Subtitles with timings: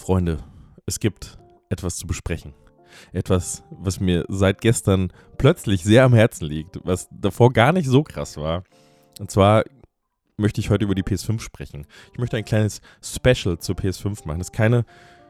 [0.00, 0.38] Freunde,
[0.86, 1.38] es gibt
[1.68, 2.54] etwas zu besprechen.
[3.12, 8.02] Etwas, was mir seit gestern plötzlich sehr am Herzen liegt, was davor gar nicht so
[8.02, 8.64] krass war.
[9.20, 9.64] Und zwar
[10.36, 11.86] möchte ich heute über die PS5 sprechen.
[12.12, 14.38] Ich möchte ein kleines Special zur PS5 machen.
[14.38, 14.84] Das ist keine,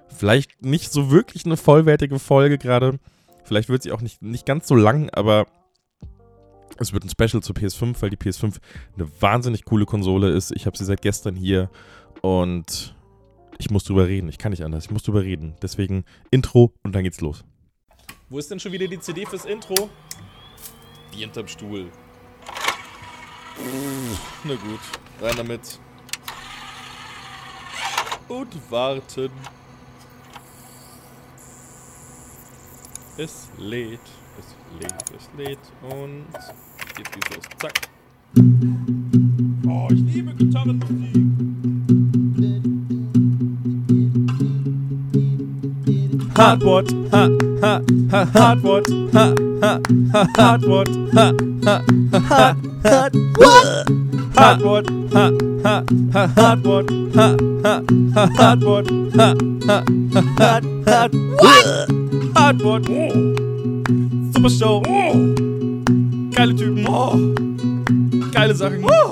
[0.08, 2.98] vielleicht nicht so wirklich eine vollwertige Folge gerade.
[3.44, 5.46] Vielleicht wird sie auch nicht, nicht ganz so lang, aber
[6.78, 8.56] es wird ein Special zur PS5, weil die PS5
[8.94, 10.52] eine wahnsinnig coole Konsole ist.
[10.52, 11.70] Ich habe sie seit gestern hier
[12.22, 12.94] und
[13.60, 14.28] ich muss drüber reden.
[14.28, 14.86] Ich kann nicht anders.
[14.86, 15.54] Ich muss drüber reden.
[15.62, 17.44] Deswegen Intro und dann geht's los.
[18.30, 19.90] Wo ist denn schon wieder die CD fürs Intro?
[21.14, 21.90] Die hinterm Stuhl.
[24.44, 24.80] Na gut,
[25.20, 25.78] rein damit.
[28.28, 29.30] Und warten.
[33.18, 34.00] Es lädt,
[34.38, 36.24] es lädt, es lädt und
[36.96, 37.44] jetzt geht's los.
[37.58, 37.90] Zack.
[39.68, 41.49] Oh, ich liebe Gitarrenmusik.
[46.40, 47.28] Hardwort, ha,
[47.60, 49.78] ha, ha, Hardwort, ha, ha,
[50.10, 51.32] ha, Hardwort, ha,
[51.64, 53.66] ha, ha, Hardwort,
[54.34, 55.24] Hardwort, ha,
[55.62, 57.82] ha, ha, Hardwort, ha, ha,
[58.14, 58.88] ha, Hardwort,
[59.18, 59.34] ha,
[59.66, 61.12] ha, ha, Hard, Hard,
[62.34, 64.32] Hardwort, oh.
[64.32, 65.12] Super Show, oh.
[66.30, 67.18] Geile Typen, oh.
[68.32, 69.10] Geile Sachen, oh.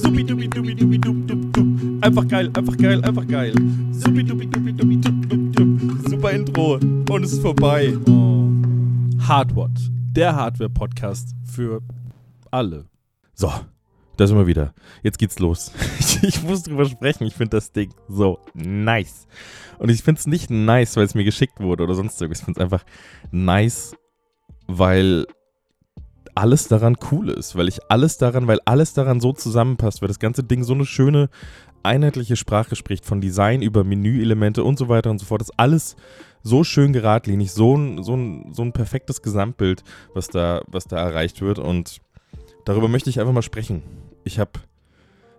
[0.00, 1.66] Supi dubi dubi dubi dub dub dub.
[2.00, 3.52] Einfach geil, einfach geil, einfach geil.
[3.92, 4.97] Supi dubi dub dub
[6.28, 6.28] dub.
[6.28, 6.74] Super Intro
[7.10, 7.96] und es ist vorbei.
[8.06, 8.48] Oh.
[10.12, 11.80] Der Hardware-Podcast für
[12.50, 12.86] alle.
[13.34, 13.52] So,
[14.16, 14.74] da sind wir wieder.
[15.02, 15.72] Jetzt geht's los.
[15.98, 17.24] Ich, ich muss drüber sprechen.
[17.26, 19.26] Ich finde das Ding so nice.
[19.78, 22.40] Und ich finde es nicht nice, weil es mir geschickt wurde oder sonst irgendwas.
[22.40, 22.84] Ich finde es einfach
[23.30, 23.94] nice,
[24.66, 25.26] weil
[26.34, 30.18] alles daran cool ist, weil ich alles daran, weil alles daran so zusammenpasst, weil das
[30.18, 31.30] ganze Ding so eine schöne,
[31.82, 35.40] einheitliche Sprache spricht, von Design über Menüelemente und so weiter und so fort.
[35.40, 35.96] Das ist alles
[36.42, 39.84] so schön geradlinig, so ein, so ein, so ein perfektes Gesamtbild,
[40.14, 41.58] was da, was da erreicht wird.
[41.58, 42.00] Und
[42.64, 43.82] darüber möchte ich einfach mal sprechen.
[44.24, 44.52] Ich habe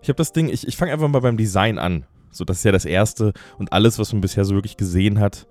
[0.02, 2.06] ich hab das Ding, ich, ich fange einfach mal beim Design an.
[2.32, 5.48] So, das ist ja das Erste und alles, was man bisher so wirklich gesehen hat.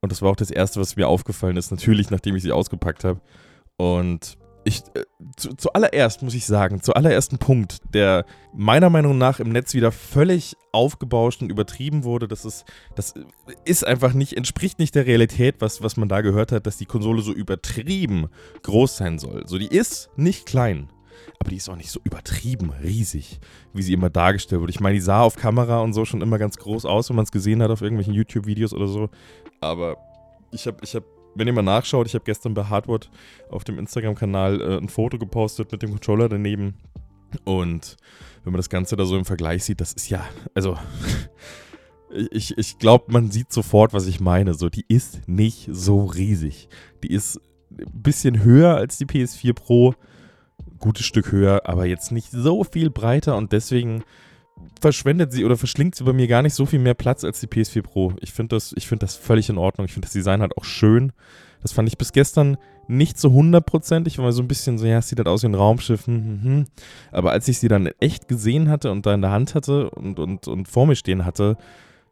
[0.00, 3.04] Und das war auch das Erste, was mir aufgefallen ist, natürlich, nachdem ich sie ausgepackt
[3.04, 3.20] habe.
[3.76, 5.04] Und ich, äh,
[5.36, 10.56] zu, zuallererst muss ich sagen, zuallerersten Punkt, der meiner Meinung nach im Netz wieder völlig
[10.72, 12.64] aufgebauscht und übertrieben wurde, das ist,
[12.94, 13.14] das
[13.64, 16.86] ist einfach nicht, entspricht nicht der Realität, was, was man da gehört hat, dass die
[16.86, 18.28] Konsole so übertrieben
[18.62, 19.46] groß sein soll.
[19.46, 20.88] So, die ist nicht klein,
[21.38, 23.40] aber die ist auch nicht so übertrieben riesig,
[23.72, 24.72] wie sie immer dargestellt wurde.
[24.72, 27.24] Ich meine, die sah auf Kamera und so schon immer ganz groß aus, wenn man
[27.24, 29.10] es gesehen hat auf irgendwelchen YouTube-Videos oder so.
[29.60, 29.98] Aber
[30.52, 31.04] ich habe ich hab
[31.34, 33.10] wenn ihr mal nachschaut, ich habe gestern bei Hardwood
[33.50, 36.74] auf dem Instagram-Kanal äh, ein Foto gepostet mit dem Controller daneben.
[37.44, 37.96] Und
[38.44, 40.24] wenn man das Ganze da so im Vergleich sieht, das ist ja,
[40.54, 40.78] also
[42.30, 44.54] ich, ich glaube, man sieht sofort, was ich meine.
[44.54, 46.68] So, die ist nicht so riesig.
[47.02, 47.40] Die ist
[47.70, 49.94] ein bisschen höher als die PS4 Pro.
[50.78, 54.04] Gutes Stück höher, aber jetzt nicht so viel breiter und deswegen
[54.80, 57.46] verschwendet sie oder verschlingt sie bei mir gar nicht so viel mehr Platz als die
[57.46, 58.12] PS4 Pro.
[58.20, 59.86] Ich finde das, find das völlig in Ordnung.
[59.86, 61.12] Ich finde das Design halt auch schön.
[61.62, 65.08] Das fand ich bis gestern nicht so hundertprozentig, weil so ein bisschen so, ja, es
[65.08, 66.06] sieht halt aus wie ein Raumschiff.
[66.06, 66.64] Hm, hm, hm.
[67.10, 70.18] Aber als ich sie dann echt gesehen hatte und da in der Hand hatte und,
[70.18, 71.56] und, und vor mir stehen hatte,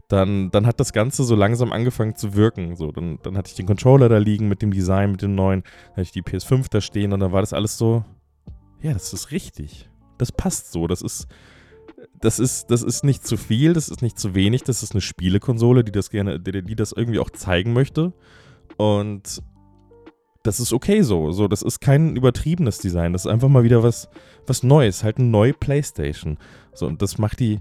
[0.09, 2.76] dann, dann hat das Ganze so langsam angefangen zu wirken.
[2.76, 5.62] So, dann, dann hatte ich den Controller da liegen mit dem Design, mit dem neuen,
[5.62, 8.04] dann hatte ich die PS5 da stehen und dann war das alles so,
[8.80, 9.88] ja, das ist richtig.
[10.19, 10.86] Das passt so.
[10.86, 11.28] Das ist,
[12.22, 15.00] das ist, das ist nicht zu viel, das ist nicht zu wenig, das ist eine
[15.00, 18.12] Spielekonsole, die das gerne, die, die das irgendwie auch zeigen möchte.
[18.77, 19.43] Und
[20.44, 21.33] das ist okay so.
[21.33, 23.12] So, das ist kein übertriebenes Design.
[23.12, 24.09] Das ist einfach mal wieder was,
[24.47, 26.38] was Neues, halt eine neue Playstation.
[26.72, 27.59] So, und das macht die,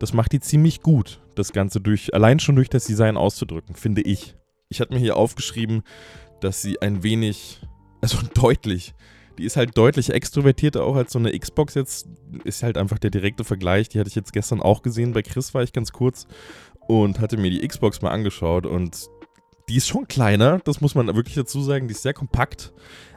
[0.00, 4.02] das macht die ziemlich gut, das Ganze durch, allein schon durch das Design auszudrücken, finde
[4.02, 4.34] ich.
[4.70, 5.84] Ich hatte mir hier aufgeschrieben,
[6.40, 7.60] dass sie ein wenig,
[8.00, 8.92] also deutlich
[9.40, 12.06] die ist halt deutlich extrovertierter auch als so eine Xbox jetzt.
[12.44, 13.88] Ist halt einfach der direkte Vergleich.
[13.88, 15.12] Die hatte ich jetzt gestern auch gesehen.
[15.12, 16.26] Bei Chris war ich ganz kurz
[16.86, 19.08] und hatte mir die Xbox mal angeschaut und
[19.68, 21.88] die ist schon kleiner, das muss man wirklich dazu sagen.
[21.88, 22.74] Die ist sehr kompakt,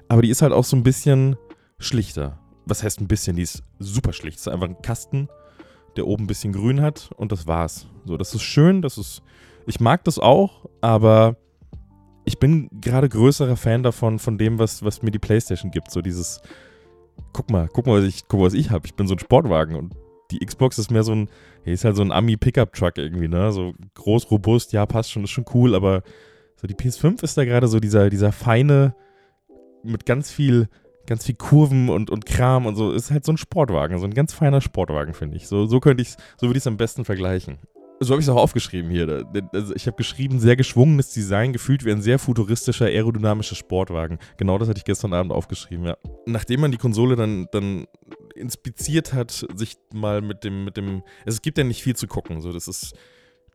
[0.07, 1.35] aber die ist halt auch so ein bisschen
[1.77, 2.39] schlichter.
[2.65, 3.35] Was heißt ein bisschen?
[3.35, 4.37] Die ist super schlicht.
[4.37, 5.27] Es ist einfach ein Kasten,
[5.97, 7.87] der oben ein bisschen grün hat und das war's.
[8.05, 9.23] So, das ist schön, das ist.
[9.65, 11.35] Ich mag das auch, aber
[12.25, 15.91] ich bin gerade größerer Fan davon, von dem, was, was mir die Playstation gibt.
[15.91, 16.41] So dieses,
[17.33, 18.85] guck mal, guck mal, was ich, guck mal, was ich habe.
[18.85, 19.93] Ich bin so ein Sportwagen und
[20.31, 21.29] die Xbox ist mehr so ein,
[21.63, 23.51] hey, ist halt so ein Ami-Pickup-Truck irgendwie, ne?
[23.51, 26.03] So groß, robust, ja, passt schon, ist schon cool, aber
[26.55, 28.95] so die PS5 ist da gerade so dieser, dieser feine,
[29.83, 30.69] mit ganz viel,
[31.05, 34.13] ganz viel Kurven und, und Kram und so, ist halt so ein Sportwagen, so ein
[34.13, 35.47] ganz feiner Sportwagen, finde ich.
[35.47, 37.57] So, so könnte ich so würde ich es am besten vergleichen.
[38.03, 39.25] So habe ich es auch aufgeschrieben hier.
[39.53, 44.19] Also ich habe geschrieben, sehr geschwungenes Design, gefühlt wie ein sehr futuristischer, aerodynamischer Sportwagen.
[44.37, 45.97] Genau das hatte ich gestern Abend aufgeschrieben, ja.
[46.25, 47.85] Nachdem man die Konsole dann, dann
[48.35, 51.03] inspiziert hat, sich mal mit dem, mit dem.
[51.25, 52.41] Es gibt ja nicht viel zu gucken.
[52.41, 52.93] So, das ist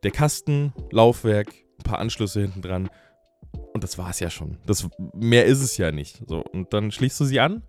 [0.03, 2.89] der Kasten, Laufwerk, ein paar Anschlüsse hinten dran.
[3.73, 4.57] Und das war es ja schon.
[4.65, 6.21] Das, mehr ist es ja nicht.
[6.27, 7.63] So, und dann schließt du sie an,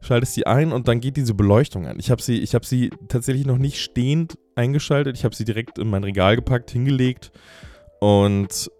[0.00, 1.98] schaltest sie ein und dann geht diese Beleuchtung an.
[1.98, 5.16] Ich habe sie, hab sie tatsächlich noch nicht stehend eingeschaltet.
[5.16, 7.30] Ich habe sie direkt in mein Regal gepackt, hingelegt
[8.00, 8.70] und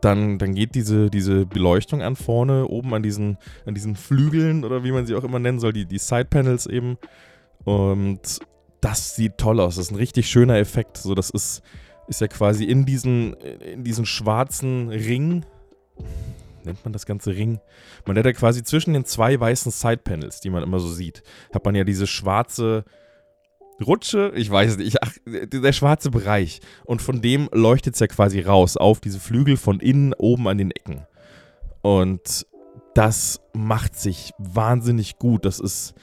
[0.00, 4.82] dann, dann geht diese, diese Beleuchtung an vorne, oben an diesen, an diesen Flügeln oder
[4.82, 6.96] wie man sie auch immer nennen soll, die, die Side-Panels eben.
[7.64, 8.40] Und
[8.80, 9.76] das sieht toll aus.
[9.76, 10.96] Das ist ein richtig schöner Effekt.
[10.96, 11.62] So, das ist,
[12.08, 15.44] ist ja quasi in diesen, in diesen schwarzen Ring.
[16.64, 17.60] Nennt man das ganze Ring?
[18.06, 21.22] Man hat ja quasi zwischen den zwei weißen Side-Panels, die man immer so sieht,
[21.54, 22.84] hat man ja diese schwarze
[23.80, 26.60] Rutsche, ich weiß nicht, ach, der schwarze Bereich.
[26.84, 30.58] Und von dem leuchtet es ja quasi raus auf diese Flügel von innen oben an
[30.58, 31.06] den Ecken.
[31.82, 32.46] Und
[32.94, 35.44] das macht sich wahnsinnig gut.
[35.44, 35.94] Das ist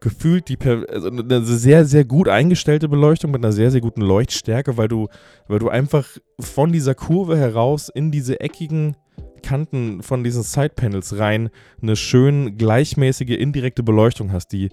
[0.00, 4.76] gefühlt die also eine sehr, sehr gut eingestellte Beleuchtung mit einer sehr, sehr guten Leuchtstärke,
[4.76, 5.08] weil du,
[5.48, 6.06] weil du einfach
[6.38, 8.96] von dieser Kurve heraus in diese eckigen
[9.42, 11.50] Kanten von diesen Sidepanels rein
[11.80, 14.70] eine schön gleichmäßige indirekte Beleuchtung hast, die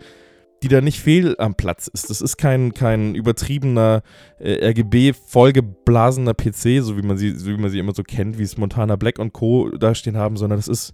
[0.64, 2.10] die da nicht fehl am Platz ist.
[2.10, 4.04] Das ist kein, kein übertriebener
[4.40, 8.38] äh, RGB vollgeblasener PC, so wie man sie, so wie man sie immer so kennt,
[8.38, 9.70] wie es Montana Black und Co.
[9.70, 10.94] da stehen haben, sondern das ist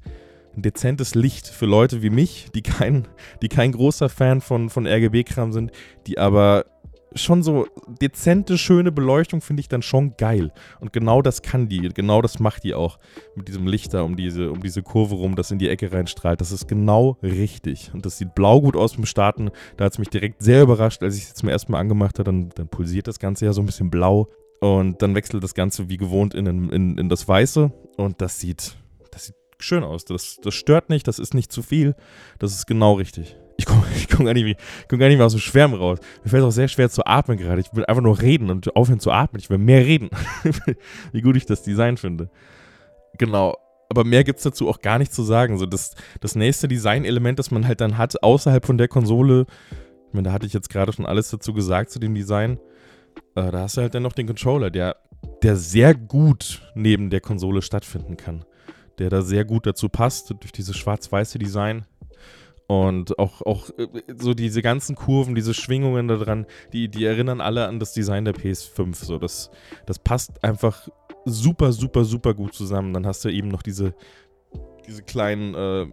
[0.56, 3.08] ein dezentes Licht für Leute wie mich, die kein,
[3.42, 5.72] die kein großer Fan von, von RGB-Kram sind,
[6.08, 6.66] die aber
[7.24, 7.68] schon so
[8.02, 10.52] dezente, schöne Beleuchtung finde ich dann schon geil.
[10.80, 13.00] Und genau das kann die, genau das macht die auch
[13.36, 16.42] mit diesem Lichter um diese, um diese Kurve rum, das in die Ecke reinstrahlt.
[16.42, 17.92] Das ist genau richtig.
[17.94, 19.52] Und das sieht blau gut aus beim Starten.
[19.78, 22.25] Da hat es mich direkt sehr überrascht, als ich es zum ersten Mal angemacht habe.
[22.25, 24.30] Dann, dann pulsiert das Ganze ja so ein bisschen blau.
[24.60, 27.72] Und dann wechselt das Ganze wie gewohnt in, in, in das Weiße.
[27.98, 28.75] Und das sieht,
[29.12, 30.06] das sieht schön aus.
[30.06, 31.96] Das, das stört nicht, das ist nicht zu viel.
[32.40, 33.38] Das ist genau richtig.
[33.57, 33.83] Ich komme
[34.15, 36.00] komm gar, nicht, komm gar nicht mehr aus dem Schwärmen raus.
[36.24, 37.62] Mir fällt es auch sehr schwer zu atmen gerade.
[37.62, 39.39] Ich will einfach nur reden und aufhören zu atmen.
[39.39, 40.09] Ich will mehr reden.
[41.12, 42.30] Wie gut ich das Design finde.
[43.18, 43.57] Genau.
[43.89, 45.57] Aber mehr gibt es dazu auch gar nicht zu sagen.
[45.57, 49.45] So das, das nächste Designelement, das man halt dann hat, außerhalb von der Konsole,
[50.07, 52.60] ich meine, da hatte ich jetzt gerade schon alles dazu gesagt zu dem Design.
[53.36, 54.98] Äh, da hast du halt dann noch den Controller, der,
[55.42, 58.45] der sehr gut neben der Konsole stattfinden kann.
[59.00, 61.86] Der da sehr gut dazu passt, durch dieses schwarz-weiße Design
[62.68, 63.88] und auch, auch äh,
[64.18, 68.25] so diese ganzen Kurven, diese Schwingungen da dran, die, die erinnern alle an das Design
[68.25, 69.06] der PS5.
[69.06, 69.50] So, das,
[69.86, 70.88] das passt einfach
[71.24, 72.94] super, super, super gut zusammen.
[72.94, 73.96] Dann hast du eben noch diese,
[74.86, 75.86] diese kleinen äh,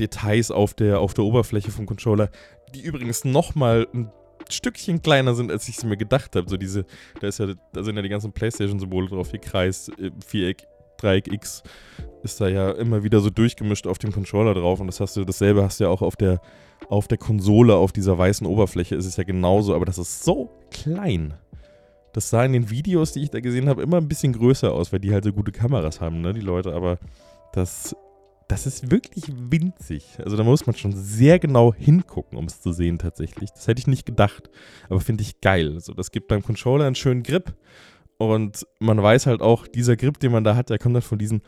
[0.00, 2.30] Details auf der, auf der Oberfläche vom Controller,
[2.74, 4.10] die übrigens nochmal ein
[4.48, 6.48] Stückchen kleiner sind, als ich es mir gedacht habe.
[6.48, 6.86] So diese,
[7.20, 10.66] da ist ja, da sind ja die ganzen PlayStation-Symbole drauf, hier Kreis, äh, Viereck,
[11.04, 11.62] X
[12.22, 15.24] ist da ja immer wieder so durchgemischt auf dem Controller drauf und das hast du,
[15.24, 16.40] dasselbe hast du ja auch auf der,
[16.88, 20.50] auf der Konsole, auf dieser weißen Oberfläche ist es ja genauso, aber das ist so
[20.70, 21.34] klein.
[22.12, 24.92] Das sah in den Videos, die ich da gesehen habe, immer ein bisschen größer aus,
[24.92, 26.98] weil die halt so gute Kameras haben, ne, die Leute, aber
[27.52, 27.96] das,
[28.48, 30.18] das ist wirklich winzig.
[30.22, 33.50] Also da muss man schon sehr genau hingucken, um es zu sehen tatsächlich.
[33.52, 34.50] Das hätte ich nicht gedacht,
[34.90, 35.72] aber finde ich geil.
[35.74, 37.54] Also das gibt beim Controller einen schönen Grip
[38.30, 41.18] und man weiß halt auch, dieser Grip, den man da hat, der kommt halt von
[41.18, 41.42] diesen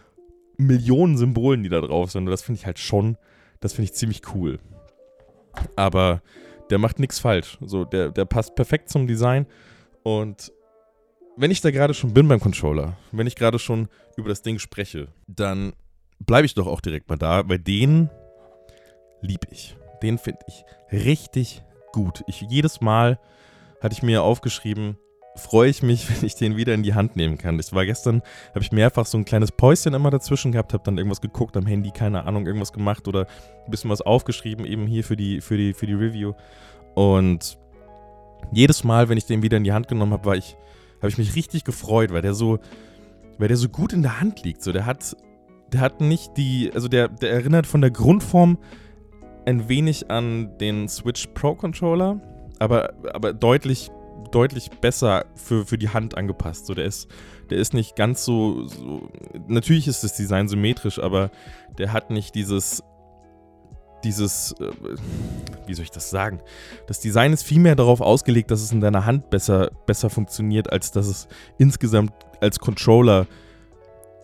[0.56, 2.24] Millionen Symbolen, die da drauf sind.
[2.24, 3.16] Und das finde ich halt schon,
[3.60, 4.58] das finde ich ziemlich cool.
[5.76, 6.22] Aber
[6.70, 7.58] der macht nichts falsch.
[7.60, 9.46] So, der, der passt perfekt zum Design.
[10.02, 10.52] Und
[11.36, 14.58] wenn ich da gerade schon bin beim Controller, wenn ich gerade schon über das Ding
[14.58, 15.74] spreche, dann
[16.20, 18.10] bleibe ich doch auch direkt mal da, weil den
[19.20, 19.76] liebe ich.
[20.02, 22.22] Den finde ich richtig gut.
[22.26, 23.18] Ich jedes Mal
[23.80, 24.98] hatte ich mir aufgeschrieben,
[25.36, 27.56] freue ich mich, wenn ich den wieder in die Hand nehmen kann.
[27.56, 30.98] Das war gestern, habe ich mehrfach so ein kleines Päuschen immer dazwischen gehabt, habe dann
[30.98, 33.26] irgendwas geguckt am Handy, keine Ahnung, irgendwas gemacht oder
[33.64, 36.32] ein bisschen was aufgeschrieben, eben hier für die, für die, für die Review.
[36.94, 37.58] Und
[38.52, 40.56] jedes Mal, wenn ich den wieder in die Hand genommen habe, ich,
[40.98, 42.58] habe ich mich richtig gefreut, weil der so,
[43.38, 44.62] weil der so gut in der Hand liegt.
[44.62, 45.16] So, der hat,
[45.72, 48.58] der hat nicht die, also der, der erinnert von der Grundform
[49.46, 52.20] ein wenig an den Switch Pro Controller,
[52.58, 53.90] aber, aber deutlich
[54.34, 56.66] deutlich besser für, für die Hand angepasst.
[56.66, 57.08] So, der ist,
[57.50, 59.08] der ist nicht ganz so, so.
[59.46, 61.30] Natürlich ist das Design symmetrisch, aber
[61.78, 62.82] der hat nicht dieses.
[64.02, 64.70] Dieses, äh,
[65.66, 66.42] wie soll ich das sagen?
[66.86, 70.70] Das Design ist viel mehr darauf ausgelegt, dass es in deiner Hand besser, besser funktioniert,
[70.70, 71.26] als dass es
[71.56, 72.12] insgesamt
[72.42, 73.26] als Controller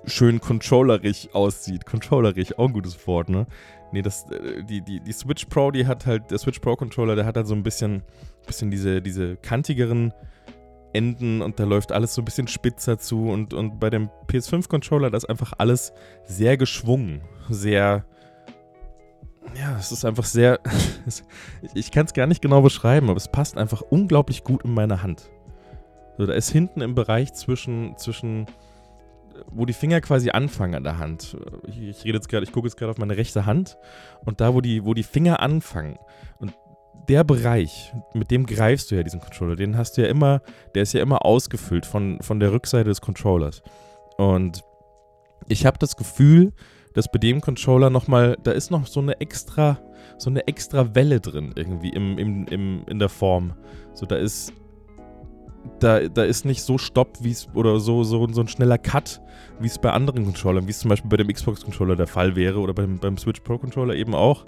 [0.04, 1.86] schön controllerig aussieht.
[1.86, 3.46] Controllerig, auch ein gutes Wort, ne?
[3.92, 7.16] Nee, das, äh, die, die, die Switch Pro, die hat halt, der Switch Pro Controller,
[7.16, 8.02] der hat halt so ein bisschen,
[8.46, 10.12] bisschen diese, diese kantigeren
[10.92, 15.10] Enden und da läuft alles so ein bisschen spitzer zu und, und bei dem PS5-Controller,
[15.10, 15.92] da ist einfach alles
[16.24, 18.04] sehr geschwungen, sehr,
[19.54, 20.58] ja, es ist einfach sehr,
[21.74, 25.02] ich kann es gar nicht genau beschreiben, aber es passt einfach unglaublich gut in meine
[25.02, 25.30] Hand.
[26.18, 28.46] So, da ist hinten im Bereich zwischen, zwischen
[29.50, 31.36] wo die Finger quasi anfangen an der Hand.
[31.66, 33.76] Ich, ich rede jetzt gerade, ich gucke jetzt gerade auf meine rechte Hand
[34.24, 35.98] und da, wo die, wo die Finger anfangen
[36.38, 36.54] und
[37.08, 40.42] der Bereich, mit dem greifst du ja diesen Controller, den hast du ja immer,
[40.74, 43.62] der ist ja immer ausgefüllt von, von der Rückseite des Controllers.
[44.16, 44.62] Und
[45.48, 46.52] ich habe das Gefühl,
[46.94, 49.78] dass bei dem Controller nochmal, da ist noch so eine extra,
[50.18, 53.54] so eine extra Welle drin irgendwie im, im, im, in der Form.
[53.94, 54.52] So, da ist,
[55.78, 59.20] da, da ist nicht so Stopp, wie es, oder so, so, so ein schneller Cut,
[59.60, 62.58] wie es bei anderen Controllern, wie es zum Beispiel bei dem Xbox-Controller der Fall wäre
[62.58, 64.44] oder beim, beim Switch Pro-Controller eben auch,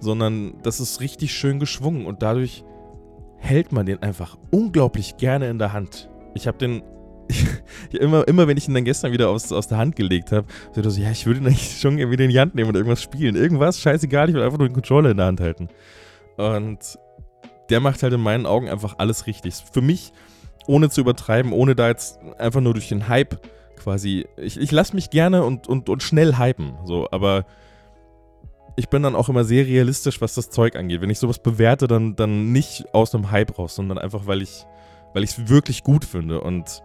[0.00, 2.64] sondern das ist richtig schön geschwungen und dadurch
[3.38, 6.10] hält man den einfach unglaublich gerne in der Hand.
[6.34, 6.82] Ich habe den
[7.92, 10.80] immer, immer wenn ich ihn dann gestern wieder aus, aus der Hand gelegt habe, so,
[11.00, 13.34] ja, ich würde ihn eigentlich schon wieder in die Hand nehmen und irgendwas spielen.
[13.34, 15.68] Irgendwas, scheißegal, ich will einfach nur den Controller in der Hand halten.
[16.36, 16.98] Und
[17.68, 19.54] der macht halt in meinen Augen einfach alles richtig.
[19.72, 20.12] Für mich,
[20.66, 23.40] ohne zu übertreiben, ohne da jetzt einfach nur durch den Hype
[23.76, 24.26] quasi.
[24.36, 27.44] Ich, ich lasse mich gerne und, und, und schnell hypen, so, aber
[28.76, 31.00] ich bin dann auch immer sehr realistisch, was das Zeug angeht.
[31.00, 34.66] Wenn ich sowas bewerte, dann, dann nicht aus einem Hype raus, sondern einfach, weil ich
[35.16, 36.42] weil ich es wirklich gut finde.
[36.42, 36.82] Und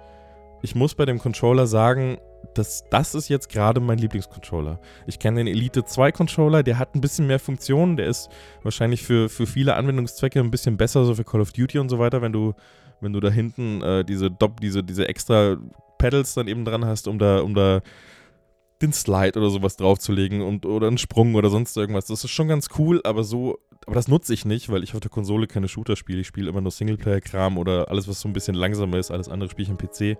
[0.62, 2.18] ich muss bei dem Controller sagen,
[2.54, 4.80] dass das ist jetzt gerade mein Lieblingscontroller.
[5.06, 8.30] Ich kenne den Elite 2 Controller, der hat ein bisschen mehr Funktionen, der ist
[8.64, 12.00] wahrscheinlich für, für viele Anwendungszwecke ein bisschen besser, so für Call of Duty und so
[12.00, 12.54] weiter, wenn du,
[13.02, 14.30] wenn du da hinten äh, diese,
[14.62, 15.58] diese, diese extra
[15.98, 17.82] Pedals dann eben dran hast, um da, um da
[18.82, 22.08] den Slide oder sowas draufzulegen und, oder einen Sprung oder sonst irgendwas.
[22.08, 25.00] Das ist schon ganz cool, aber so, aber das nutze ich nicht, weil ich auf
[25.00, 26.22] der Konsole keine Shooter spiele.
[26.22, 29.12] Ich spiele immer nur Singleplayer-Kram oder alles, was so ein bisschen langsamer ist.
[29.12, 30.18] Alles andere spiele ich am PC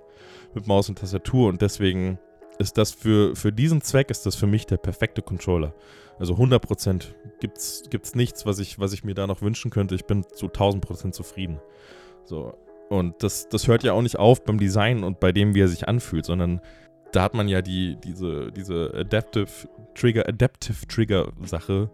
[0.54, 2.20] mit Maus und Tastatur und deswegen
[2.60, 5.74] ist das für, für diesen Zweck ist das für mich der perfekte Controller.
[6.20, 7.06] Also 100%
[7.40, 9.96] gibt es nichts, was ich, was ich mir da noch wünschen könnte.
[9.96, 11.60] Ich bin zu 1000% zufrieden.
[12.26, 12.54] So.
[12.92, 15.70] Und das, das hört ja auch nicht auf beim Design und bei dem, wie er
[15.70, 16.60] sich anfühlt, sondern
[17.14, 19.48] da hat man ja die, diese, diese Adaptive
[19.96, 21.90] Trigger, Adaptive Trigger Sache,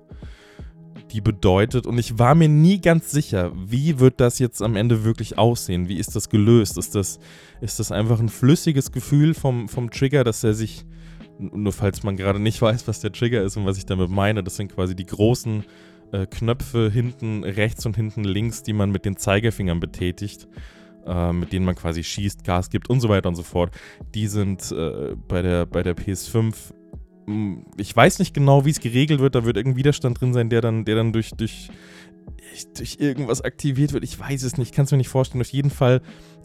[1.12, 5.04] die bedeutet, und ich war mir nie ganz sicher, wie wird das jetzt am Ende
[5.04, 5.88] wirklich aussehen?
[5.88, 6.80] Wie ist das gelöst?
[6.80, 7.20] Ist das,
[7.62, 10.84] ist das einfach ein flüssiges Gefühl vom, vom Trigger, dass er sich,
[11.38, 14.44] nur falls man gerade nicht weiß, was der Trigger ist und was ich damit meine,
[14.44, 15.64] das sind quasi die großen
[16.12, 20.48] äh, Knöpfe hinten rechts und hinten links, die man mit den Zeigefingern betätigt
[21.08, 23.72] äh, mit denen man quasi schießt, Gas gibt und so weiter und so fort,
[24.14, 26.54] die sind äh, bei, der, bei der PS5
[27.28, 29.36] hm, ich weiß nicht genau, wie es geregelt wird.
[29.36, 31.70] Da wird irgendein Widerstand drin sein, der dann, der dann durch, durch,
[32.76, 34.04] durch irgendwas aktiviert wird.
[34.04, 35.42] Ich weiß es nicht, kann es mir nicht vorstellen.
[35.42, 36.02] Auf jeden Fall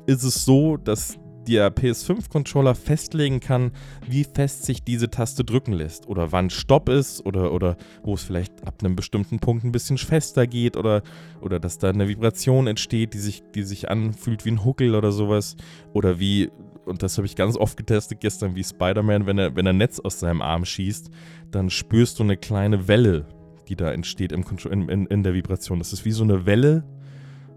[0.06, 3.72] ist es so, dass der PS5-Controller festlegen kann,
[4.06, 8.22] wie fest sich diese Taste drücken lässt oder wann Stopp ist oder, oder wo es
[8.22, 11.02] vielleicht ab einem bestimmten Punkt ein bisschen fester geht oder,
[11.40, 15.12] oder dass da eine Vibration entsteht, die sich, die sich anfühlt wie ein Huckel oder
[15.12, 15.56] sowas
[15.92, 16.50] oder wie,
[16.84, 20.00] und das habe ich ganz oft getestet gestern, wie Spider-Man, wenn er, wenn er Netz
[20.00, 21.10] aus seinem Arm schießt,
[21.50, 23.26] dann spürst du eine kleine Welle,
[23.68, 25.78] die da entsteht im, in, in, in der Vibration.
[25.78, 26.84] Das ist wie so eine Welle,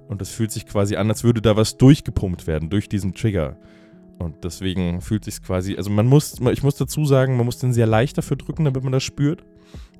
[0.08, 3.58] und es fühlt sich quasi an, als würde da was durchgepumpt werden durch diesen Trigger.
[4.20, 7.74] Und deswegen fühlt sich quasi, also man muss, ich muss dazu sagen, man muss den
[7.74, 9.44] sehr leicht dafür drücken, damit man das spürt.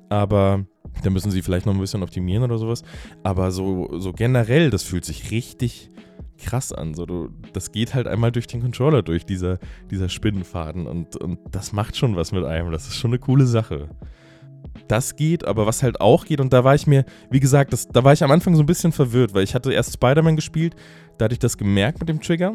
[0.08, 0.64] Aber
[1.02, 2.82] da müssen sie vielleicht noch ein bisschen optimieren oder sowas.
[3.22, 5.90] Aber so, so generell, das fühlt sich richtig
[6.38, 6.94] krass an.
[6.94, 9.58] So, du, das geht halt einmal durch den Controller durch, dieser,
[9.90, 10.86] dieser Spinnenfaden.
[10.86, 12.70] Und, und das macht schon was mit einem.
[12.72, 13.88] Das ist schon eine coole Sache.
[14.88, 17.88] Das geht, aber was halt auch geht, und da war ich mir, wie gesagt, das,
[17.88, 20.76] da war ich am Anfang so ein bisschen verwirrt, weil ich hatte erst Spider-Man gespielt,
[21.18, 22.54] da hatte ich das gemerkt mit dem Trigger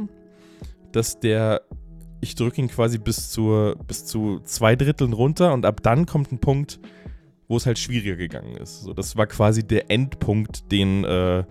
[0.92, 1.62] dass der,
[2.22, 6.32] ich drücke ihn quasi bis, zur, bis zu zwei Dritteln runter und ab dann kommt
[6.32, 6.80] ein Punkt,
[7.48, 8.84] wo es halt schwieriger gegangen ist.
[8.84, 11.44] So, das war quasi der Endpunkt, den, äh,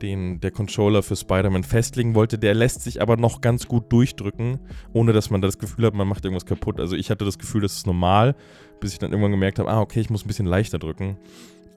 [0.00, 2.38] den der Controller für Spider-Man festlegen wollte.
[2.38, 4.60] Der lässt sich aber noch ganz gut durchdrücken,
[4.92, 6.80] ohne dass man das Gefühl hat, man macht irgendwas kaputt.
[6.80, 8.36] Also ich hatte das Gefühl, das ist normal,
[8.80, 11.16] bis ich dann irgendwann gemerkt habe, ah, okay, ich muss ein bisschen leichter drücken.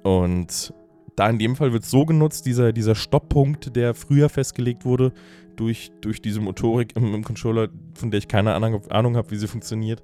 [0.03, 0.74] Und
[1.15, 5.12] da in dem Fall wird es so genutzt, dieser, dieser Stopppunkt, der früher festgelegt wurde,
[5.55, 9.48] durch, durch diese Motorik im, im Controller, von der ich keine Ahnung, habe, wie sie
[9.48, 10.01] funktioniert,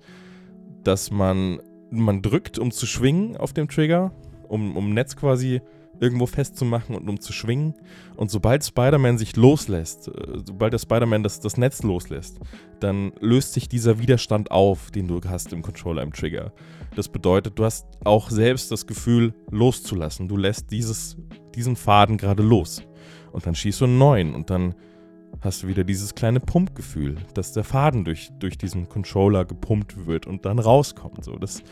[0.84, 4.12] dass man, man drückt, um zu schwingen auf dem Trigger,
[4.48, 5.62] um, um Netz quasi
[6.00, 7.74] irgendwo festzumachen und um zu schwingen.
[8.15, 12.39] Und sobald Spider-Man sich loslässt, äh, sobald der Spider-Man das, das Netz loslässt,
[12.79, 16.53] dann löst sich dieser Widerstand auf, den du hast im Controller, im Trigger.
[16.96, 20.27] Das bedeutet, du hast auch selbst das Gefühl, loszulassen.
[20.27, 21.18] Du lässt dieses,
[21.56, 22.84] diesen Faden gerade los.
[23.32, 24.75] Und dann schießt du einen neuen und dann
[25.41, 30.25] hast du wieder dieses kleine Pumpgefühl, dass der Faden durch, durch diesen Controller gepumpt wird
[30.25, 31.24] und dann rauskommt.
[31.24, 31.63] So, das,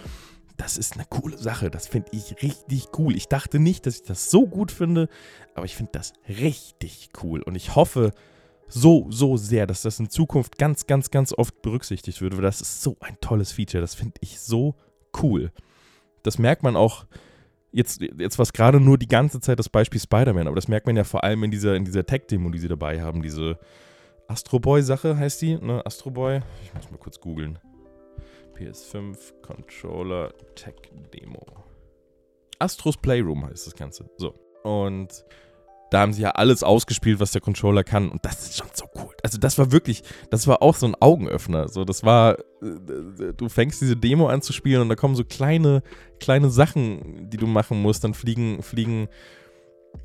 [0.57, 1.69] das ist eine coole Sache.
[1.69, 3.15] Das finde ich richtig cool.
[3.15, 5.07] Ich dachte nicht, dass ich das so gut finde,
[5.53, 7.41] aber ich finde das richtig cool.
[7.43, 8.11] Und ich hoffe
[8.67, 12.35] so, so sehr, dass das in Zukunft ganz, ganz, ganz oft berücksichtigt wird.
[12.35, 13.81] Weil das ist so ein tolles Feature.
[13.81, 14.75] Das finde ich so
[15.21, 15.51] cool.
[16.23, 17.05] Das merkt man auch.
[17.71, 20.87] Jetzt, jetzt war es gerade nur die ganze Zeit das Beispiel Spider-Man, aber das merkt
[20.87, 23.21] man ja vor allem in dieser, in dieser Tech-Demo, die sie dabei haben.
[23.21, 23.59] Diese
[24.27, 25.85] Astro Boy-Sache heißt die, ne?
[25.85, 26.39] Astro Boy.
[26.63, 27.59] Ich muss mal kurz googeln.
[28.57, 30.75] PS5 Controller Tech
[31.13, 31.45] Demo.
[32.59, 34.09] Astros Playroom heißt das Ganze.
[34.17, 34.33] So.
[34.63, 35.23] Und
[35.91, 38.09] da haben sie ja alles ausgespielt, was der Controller kann.
[38.09, 39.15] Und das ist schon so cool.
[39.23, 41.69] Also, das war wirklich, das war auch so ein Augenöffner.
[41.69, 45.23] So, das war, äh, du fängst diese Demo an zu spielen und da kommen so
[45.23, 45.83] kleine,
[46.19, 48.03] kleine Sachen, die du machen musst.
[48.03, 49.07] Dann fliegen, fliegen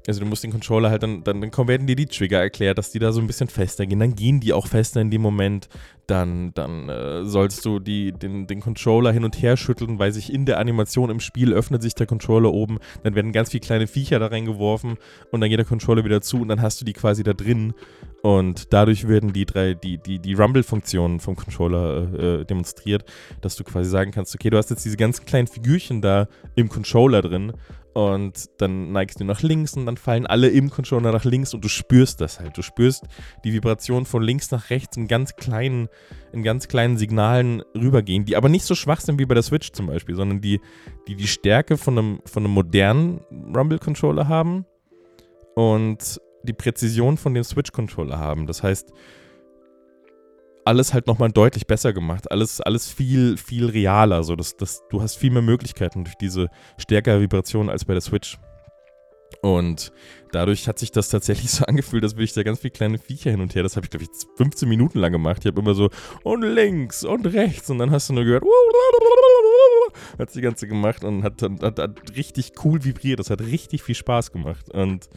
[0.06, 2.90] also du musst den Controller halt dann, dann, dann werden dir die Trigger erklärt, dass
[2.90, 4.00] die da so ein bisschen fester gehen.
[4.00, 5.68] Dann gehen die auch fester in dem Moment.
[6.08, 10.32] Dann, dann äh, sollst du die, den, den Controller hin und her schütteln, weil sich
[10.32, 12.78] in der Animation im Spiel öffnet sich der Controller oben.
[13.04, 14.96] Dann werden ganz viele kleine Viecher da reingeworfen
[15.30, 17.72] und dann geht der Controller wieder zu und dann hast du die quasi da drin.
[18.22, 23.04] Und dadurch werden die drei, die, die, die Rumble-Funktionen vom Controller äh, äh demonstriert,
[23.40, 26.68] dass du quasi sagen kannst, okay, du hast jetzt diese ganzen kleinen Figürchen da im
[26.68, 27.52] Controller drin
[27.94, 31.64] und dann neigst du nach links und dann fallen alle im Controller nach links und
[31.64, 32.56] du spürst das halt.
[32.56, 33.04] Du spürst
[33.44, 35.88] die Vibration von links nach rechts in ganz kleinen,
[36.32, 39.72] in ganz kleinen Signalen rübergehen, die aber nicht so schwach sind wie bei der Switch
[39.72, 40.60] zum Beispiel, sondern die
[41.08, 43.20] die, die Stärke von einem, von einem modernen
[43.54, 44.66] Rumble-Controller haben
[45.54, 48.46] und die Präzision von dem Switch-Controller haben.
[48.46, 48.92] Das heißt,
[50.64, 52.30] alles halt nochmal deutlich besser gemacht.
[52.30, 54.22] Alles, alles viel, viel realer.
[54.22, 58.02] So, das, das, du hast viel mehr Möglichkeiten durch diese stärkere Vibration als bei der
[58.02, 58.38] Switch.
[59.40, 59.92] Und
[60.30, 63.40] dadurch hat sich das tatsächlich so angefühlt, dass ich da ganz viele kleine Viecher hin
[63.40, 63.62] und her.
[63.62, 65.38] Das habe ich, glaube ich, 15 Minuten lang gemacht.
[65.40, 65.90] Ich habe immer so
[66.22, 68.44] und links und rechts und dann hast du nur gehört,
[70.18, 73.18] hat die ganze gemacht und hat, hat, hat richtig cool vibriert.
[73.18, 74.70] Das hat richtig viel Spaß gemacht.
[74.70, 75.08] Und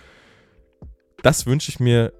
[1.21, 2.13] das wünsche ich mir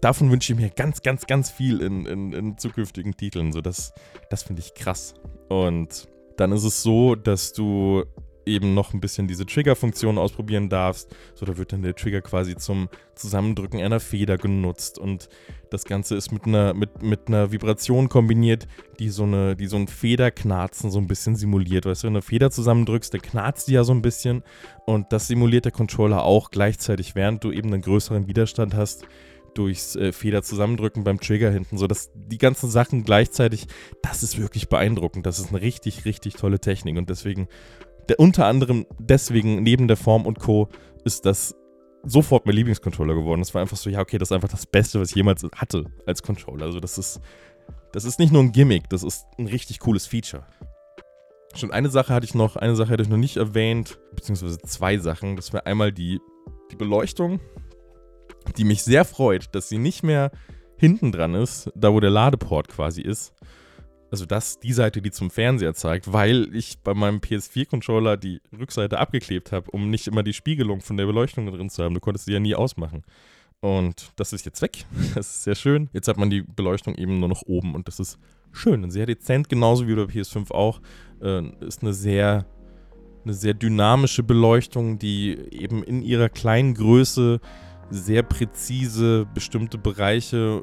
[0.00, 3.52] davon wünsche ich mir ganz, ganz, ganz viel in, in, in zukünftigen Titeln.
[3.52, 3.92] So, das
[4.30, 5.14] das finde ich krass.
[5.48, 8.04] Und dann ist es so, dass du
[8.44, 11.14] eben noch ein bisschen diese Trigger-Funktion ausprobieren darfst.
[11.34, 15.28] So, da wird dann der Trigger quasi zum Zusammendrücken einer Feder genutzt und
[15.70, 18.68] das Ganze ist mit einer, mit, mit einer Vibration kombiniert,
[19.00, 21.86] die so, eine, die so ein Federknarzen so ein bisschen simuliert.
[21.86, 24.44] Weißt du, wenn du eine Feder zusammendrückst, dann knarzt die ja so ein bisschen
[24.84, 29.06] und das simuliert der Controller auch gleichzeitig, während du eben einen größeren Widerstand hast
[29.56, 33.66] durchs äh, Feder zusammendrücken beim Trigger hinten, so dass die ganzen Sachen gleichzeitig,
[34.02, 35.26] das ist wirklich beeindruckend.
[35.26, 37.48] Das ist eine richtig, richtig tolle Technik und deswegen,
[38.08, 40.68] der, unter anderem deswegen neben der Form und Co.
[41.04, 41.54] ist das
[42.04, 43.40] sofort mein Lieblingscontroller geworden.
[43.40, 45.86] Das war einfach so, ja, okay, das ist einfach das Beste, was ich jemals hatte
[46.06, 46.66] als Controller.
[46.66, 47.20] Also das ist,
[47.92, 50.46] das ist nicht nur ein Gimmick, das ist ein richtig cooles Feature.
[51.54, 54.98] Schon eine Sache hatte ich noch, eine Sache hatte ich noch nicht erwähnt, beziehungsweise zwei
[54.98, 55.36] Sachen.
[55.36, 56.20] Das wäre einmal die,
[56.70, 57.40] die Beleuchtung
[58.52, 60.30] die mich sehr freut, dass sie nicht mehr
[60.76, 63.32] hinten dran ist, da wo der Ladeport quasi ist.
[64.10, 68.98] Also das die Seite, die zum Fernseher zeigt, weil ich bei meinem PS4-Controller die Rückseite
[68.98, 71.94] abgeklebt habe, um nicht immer die Spiegelung von der Beleuchtung drin zu haben.
[71.94, 73.02] Du konntest sie ja nie ausmachen.
[73.60, 74.84] Und das ist jetzt weg.
[75.14, 75.88] Das ist sehr schön.
[75.92, 78.18] Jetzt hat man die Beleuchtung eben nur noch oben und das ist
[78.52, 80.80] schön und sehr dezent, genauso wie bei PS5 auch.
[81.20, 82.46] Äh, ist eine sehr,
[83.24, 87.40] eine sehr dynamische Beleuchtung, die eben in ihrer kleinen Größe
[87.90, 90.62] sehr präzise bestimmte Bereiche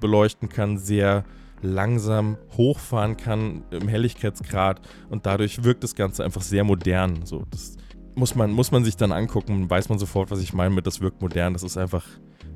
[0.00, 1.24] beleuchten kann, sehr
[1.62, 4.80] langsam hochfahren kann im Helligkeitsgrad
[5.10, 7.24] und dadurch wirkt das Ganze einfach sehr modern.
[7.24, 7.76] So, das
[8.14, 11.00] muss man, muss man sich dann angucken, weiß man sofort, was ich meine mit, das
[11.00, 11.52] wirkt modern.
[11.52, 12.04] Das ist einfach,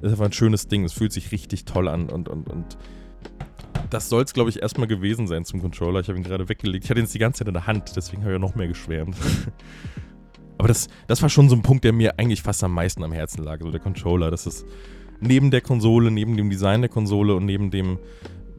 [0.00, 0.84] das ist einfach ein schönes Ding.
[0.84, 2.76] Es fühlt sich richtig toll an und, und, und
[3.90, 6.00] das soll es, glaube ich, erstmal gewesen sein zum Controller.
[6.00, 6.84] Ich habe ihn gerade weggelegt.
[6.84, 8.54] Ich hatte ihn jetzt die ganze Zeit in der Hand, deswegen habe ich ja noch
[8.54, 9.16] mehr geschwärmt.
[10.58, 13.12] Aber das, das war schon so ein Punkt, der mir eigentlich fast am meisten am
[13.12, 14.30] Herzen lag, so der Controller.
[14.30, 14.66] Das ist
[15.20, 17.98] neben der Konsole, neben dem Design der Konsole und neben dem,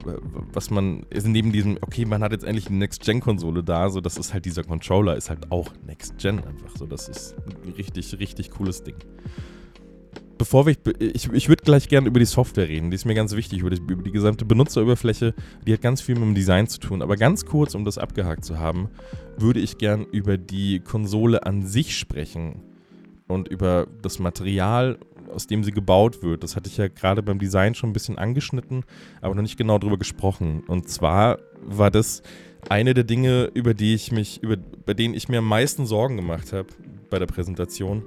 [0.06, 0.14] äh,
[0.54, 4.18] was man, also neben diesem, okay, man hat jetzt endlich eine Next-Gen-Konsole da, so das
[4.18, 6.76] ist halt dieser Controller, ist halt auch Next-Gen einfach.
[6.78, 8.96] So, das ist ein richtig, richtig cooles Ding
[10.38, 13.36] bevor wir, ich, ich würde gleich gerne über die Software reden, die ist mir ganz
[13.36, 15.34] wichtig, über die, über die gesamte Benutzeroberfläche,
[15.66, 17.02] die hat ganz viel mit dem Design zu tun.
[17.02, 18.90] Aber ganz kurz, um das abgehakt zu haben,
[19.38, 22.62] würde ich gern über die Konsole an sich sprechen
[23.28, 24.98] und über das Material,
[25.34, 26.44] aus dem sie gebaut wird.
[26.44, 28.84] Das hatte ich ja gerade beim Design schon ein bisschen angeschnitten,
[29.22, 30.64] aber noch nicht genau darüber gesprochen.
[30.68, 32.22] Und zwar war das
[32.70, 36.16] eine der Dinge, über die ich mich, über, bei denen ich mir am meisten Sorgen
[36.16, 36.68] gemacht habe
[37.10, 38.04] bei der Präsentation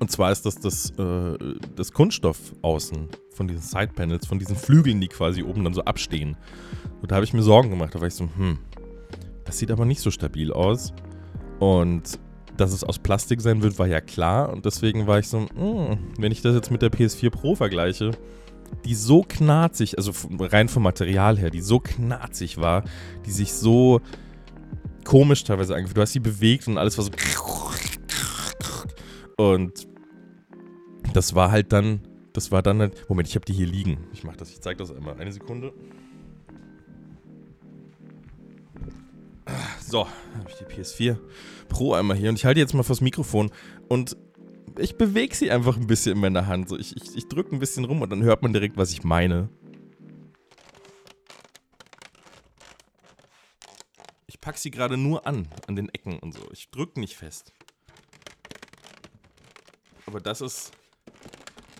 [0.00, 1.38] Und zwar ist das das, äh,
[1.76, 6.36] das Kunststoff außen von diesen Sidepanels, von diesen Flügeln, die quasi oben dann so abstehen.
[7.00, 7.94] Und da habe ich mir Sorgen gemacht.
[7.94, 8.58] Da war ich so, hm,
[9.44, 10.92] das sieht aber nicht so stabil aus.
[11.60, 12.18] Und
[12.56, 14.52] dass es aus Plastik sein wird, war ja klar.
[14.52, 18.12] Und deswegen war ich so, hm, wenn ich das jetzt mit der PS4 Pro vergleiche,
[18.84, 22.84] die so knarzig, also rein vom Material her, die so knarzig war,
[23.24, 24.00] die sich so
[25.04, 25.96] komisch teilweise angefühlt.
[25.96, 27.10] Du hast sie bewegt und alles war so.
[29.36, 29.88] Und
[31.12, 32.00] das war halt dann,
[32.32, 33.08] das war dann halt.
[33.08, 34.06] Moment, ich habe die hier liegen.
[34.12, 35.16] Ich mach das, ich zeig das einmal.
[35.18, 35.72] Eine Sekunde.
[39.80, 41.18] So, habe ich die PS4
[41.68, 43.50] Pro einmal hier und ich halte jetzt mal vors Mikrofon
[43.88, 44.16] und
[44.78, 46.68] ich bewege sie einfach ein bisschen in meiner Hand.
[46.68, 49.04] So, ich ich, ich drücke ein bisschen rum und dann hört man direkt, was ich
[49.04, 49.48] meine.
[54.26, 56.40] Ich packe sie gerade nur an, an den Ecken und so.
[56.52, 57.52] Ich drücke nicht fest.
[60.14, 60.70] Aber das ist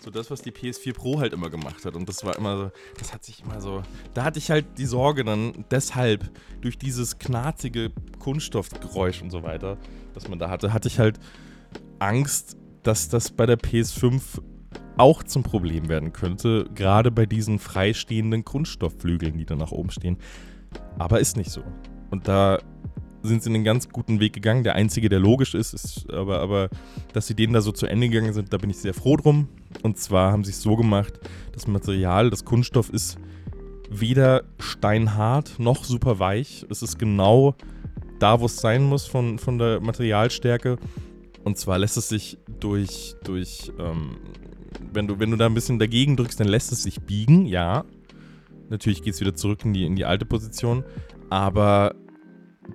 [0.03, 1.95] so das, was die PS4 Pro halt immer gemacht hat.
[1.95, 3.85] Und das war immer so, das hat sich immer so.
[4.13, 6.29] Da hatte ich halt die Sorge dann deshalb,
[6.61, 9.79] durch dieses knarzige Kunststoffgeräusch und so weiter,
[10.15, 11.21] das man da hatte, hatte ich halt
[12.01, 14.43] Angst, dass das bei der PS5
[14.97, 20.19] auch zum Problem werden könnte, gerade bei diesen freistehenden Kunststoffflügeln, die da nach oben stehen.
[20.99, 21.63] Aber ist nicht so.
[22.11, 22.59] Und da
[23.29, 24.65] sind sie einen ganz guten Weg gegangen.
[24.65, 26.69] Der einzige, der logisch ist, ist aber, aber,
[27.13, 29.49] dass sie den da so zu Ende gegangen sind, da bin ich sehr froh drum.
[29.83, 31.19] Und zwar haben sie es so gemacht,
[31.53, 33.19] das Material, das Kunststoff ist
[33.91, 36.67] weder steinhart noch super weich.
[36.71, 37.55] Es ist genau
[38.19, 40.79] da, wo es sein muss von, von der Materialstärke.
[41.45, 44.17] Und zwar lässt es sich durch, durch ähm,
[44.93, 47.85] wenn, du, wenn du da ein bisschen dagegen drückst, dann lässt es sich biegen, ja.
[48.71, 50.85] Natürlich geht es wieder zurück in die, in die alte Position.
[51.29, 51.95] Aber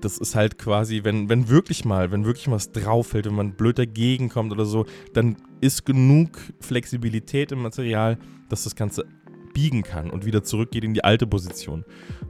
[0.01, 3.53] das ist halt quasi, wenn, wenn wirklich mal, wenn wirklich was drauf fällt, wenn man
[3.53, 8.17] blöd dagegen kommt oder so, dann ist genug Flexibilität im Material,
[8.49, 9.05] dass das Ganze
[9.53, 11.83] biegen kann und wieder zurückgeht in die alte Position.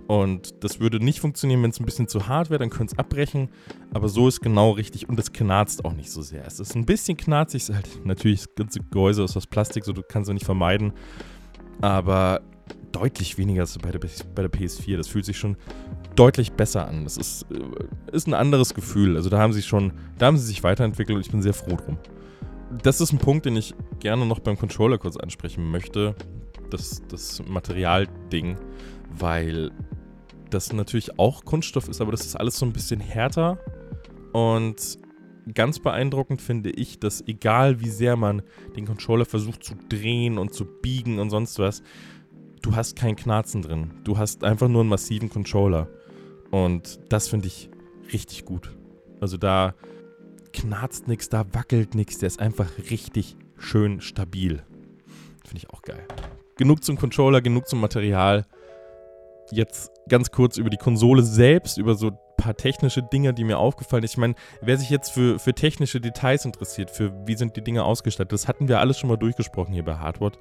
[0.08, 3.00] Und das würde nicht funktionieren, wenn es ein bisschen zu hart wäre, dann könnte es
[3.00, 3.50] abbrechen.
[3.93, 6.45] Aber so ist genau richtig und es knarzt auch nicht so sehr.
[6.45, 9.93] Es ist ein bisschen knarzig, ist halt natürlich das ganze Gehäuse ist aus Plastik, so
[9.93, 10.93] du kannst es nicht vermeiden.
[11.82, 12.41] Aber
[12.91, 14.97] deutlich weniger als bei der, bei der PS4.
[14.97, 15.58] Das fühlt sich schon
[16.15, 17.04] deutlich besser an.
[17.04, 19.15] Das ist, äh, ist ein anderes Gefühl.
[19.15, 21.75] Also da haben sie schon, da haben sie sich weiterentwickelt und ich bin sehr froh
[21.75, 21.97] drum.
[22.84, 26.15] Das ist ein Punkt, den ich gerne noch beim Controller kurz ansprechen möchte
[26.69, 28.58] das, das Materialding,
[29.17, 29.71] weil
[30.49, 33.60] das natürlich auch Kunststoff ist, aber das ist alles so ein bisschen härter.
[34.34, 34.99] Und
[35.54, 38.41] ganz beeindruckend finde ich, dass egal wie sehr man
[38.75, 41.84] den Controller versucht zu drehen und zu biegen und sonst was,
[42.62, 43.91] du hast kein Knarzen drin.
[44.04, 45.88] Du hast einfach nur einen massiven Controller.
[46.52, 47.69] Und das finde ich
[48.12, 48.76] richtig gut.
[49.22, 49.76] Also da
[50.54, 52.17] knarzt nichts, da wackelt nichts.
[52.19, 54.63] Der ist einfach richtig schön stabil.
[55.43, 56.06] Finde ich auch geil
[56.60, 58.45] genug zum Controller, genug zum Material.
[59.50, 63.58] Jetzt ganz kurz über die Konsole selbst, über so ein paar technische Dinge, die mir
[63.58, 64.12] aufgefallen sind.
[64.12, 67.84] Ich meine, wer sich jetzt für, für technische Details interessiert, für wie sind die Dinge
[67.84, 70.34] ausgestattet, das hatten wir alles schon mal durchgesprochen hier bei Hardware.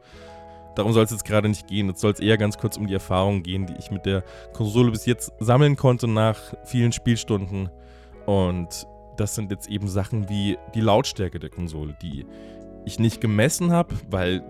[0.79, 1.89] Darum soll es jetzt gerade nicht gehen.
[1.89, 4.93] Jetzt soll es eher ganz kurz um die Erfahrungen gehen, die ich mit der Konsole
[4.93, 7.69] bis jetzt sammeln konnte nach vielen Spielstunden.
[8.27, 8.87] Und
[9.17, 12.27] das sind jetzt eben Sachen wie die Lautstärke der Konsole, die
[12.85, 14.45] ich nicht gemessen habe, weil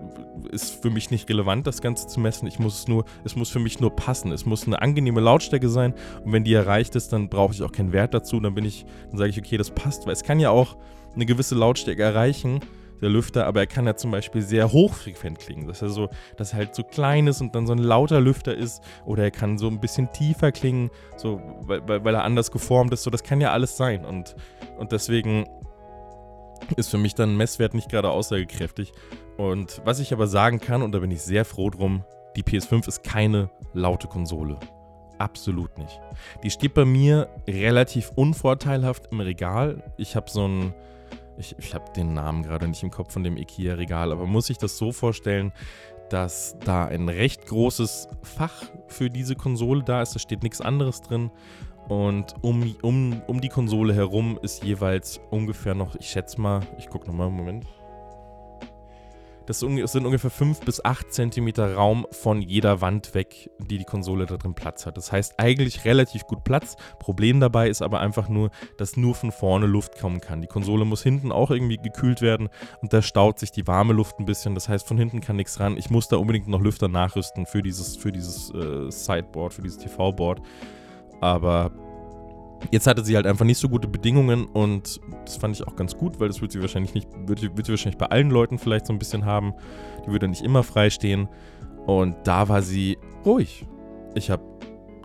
[0.52, 2.46] ist für mich nicht relevant, das Ganze zu messen.
[2.46, 4.30] Ich muss es nur, es muss für mich nur passen.
[4.30, 5.94] Es muss eine angenehme Lautstärke sein
[6.26, 8.38] und wenn die erreicht ist, dann brauche ich auch keinen Wert dazu.
[8.38, 10.76] Dann bin ich, dann sage ich, okay, das passt, weil es kann ja auch
[11.14, 12.60] eine gewisse Lautstärke erreichen,
[13.00, 15.66] der Lüfter, aber er kann ja zum Beispiel sehr hochfrequent klingen.
[15.66, 18.54] Dass er so, dass er halt so klein ist und dann so ein lauter Lüfter
[18.54, 18.82] ist.
[19.04, 23.02] Oder er kann so ein bisschen tiefer klingen, so, weil, weil er anders geformt ist.
[23.02, 24.04] So, das kann ja alles sein.
[24.04, 24.36] Und,
[24.78, 25.46] und deswegen
[26.76, 28.92] ist für mich dann Messwert nicht gerade aussagekräftig.
[29.36, 32.04] Und was ich aber sagen kann, und da bin ich sehr froh drum,
[32.36, 34.58] die PS5 ist keine laute Konsole.
[35.18, 36.00] Absolut nicht.
[36.42, 39.82] Die steht bei mir relativ unvorteilhaft im Regal.
[39.96, 40.74] Ich habe so ein,
[41.38, 44.58] ich, ich habe den Namen gerade nicht im Kopf von dem IKEA-Regal, aber muss ich
[44.58, 45.52] das so vorstellen,
[46.10, 50.14] dass da ein recht großes Fach für diese Konsole da ist.
[50.14, 51.30] Da steht nichts anderes drin.
[51.88, 56.88] Und um, um, um die Konsole herum ist jeweils ungefähr noch, ich schätze mal, ich
[56.88, 57.66] gucke nochmal, Moment.
[59.48, 64.26] Das sind ungefähr 5 bis 8 Zentimeter Raum von jeder Wand weg, die die Konsole
[64.26, 64.98] da drin Platz hat.
[64.98, 66.76] Das heißt eigentlich relativ gut Platz.
[66.98, 70.42] Problem dabei ist aber einfach nur, dass nur von vorne Luft kommen kann.
[70.42, 72.50] Die Konsole muss hinten auch irgendwie gekühlt werden
[72.82, 74.54] und da staut sich die warme Luft ein bisschen.
[74.54, 75.78] Das heißt, von hinten kann nichts ran.
[75.78, 79.78] Ich muss da unbedingt noch Lüfter nachrüsten für dieses, für dieses äh, Sideboard, für dieses
[79.78, 80.42] TV-Board.
[81.22, 81.72] Aber
[82.70, 85.96] Jetzt hatte sie halt einfach nicht so gute Bedingungen und das fand ich auch ganz
[85.96, 88.86] gut, weil das wird sie wahrscheinlich nicht, wird, wird sie wahrscheinlich bei allen Leuten vielleicht
[88.86, 89.54] so ein bisschen haben.
[90.06, 91.28] Die würde nicht immer frei stehen.
[91.86, 93.66] Und da war sie ruhig.
[94.14, 94.42] Ich habe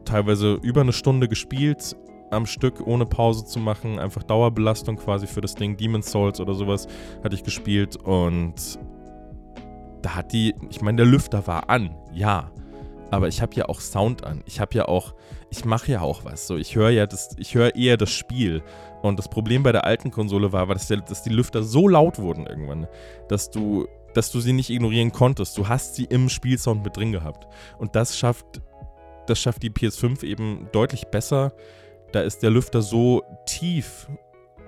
[0.03, 1.95] teilweise über eine Stunde gespielt
[2.31, 3.99] am Stück, ohne Pause zu machen.
[3.99, 5.77] Einfach Dauerbelastung quasi für das Ding.
[5.77, 6.87] Demon's Souls oder sowas
[7.23, 8.79] hatte ich gespielt und
[10.01, 12.51] da hat die, ich meine, der Lüfter war an, ja
[13.13, 14.41] aber ich habe ja auch Sound an.
[14.47, 15.13] Ich habe ja auch,
[15.51, 16.47] ich mache ja auch was.
[16.47, 18.63] So, ich höre ja das, ich höre eher das Spiel.
[19.03, 21.87] Und das Problem bei der alten Konsole war, war dass, der, dass die Lüfter so
[21.87, 22.87] laut wurden irgendwann,
[23.29, 25.55] dass du, dass du sie nicht ignorieren konntest.
[25.59, 27.47] Du hast sie im Spielsound mit drin gehabt.
[27.77, 28.61] Und das schafft,
[29.27, 31.53] das schafft die PS5 eben deutlich besser.
[32.13, 34.07] Da ist der Lüfter so tief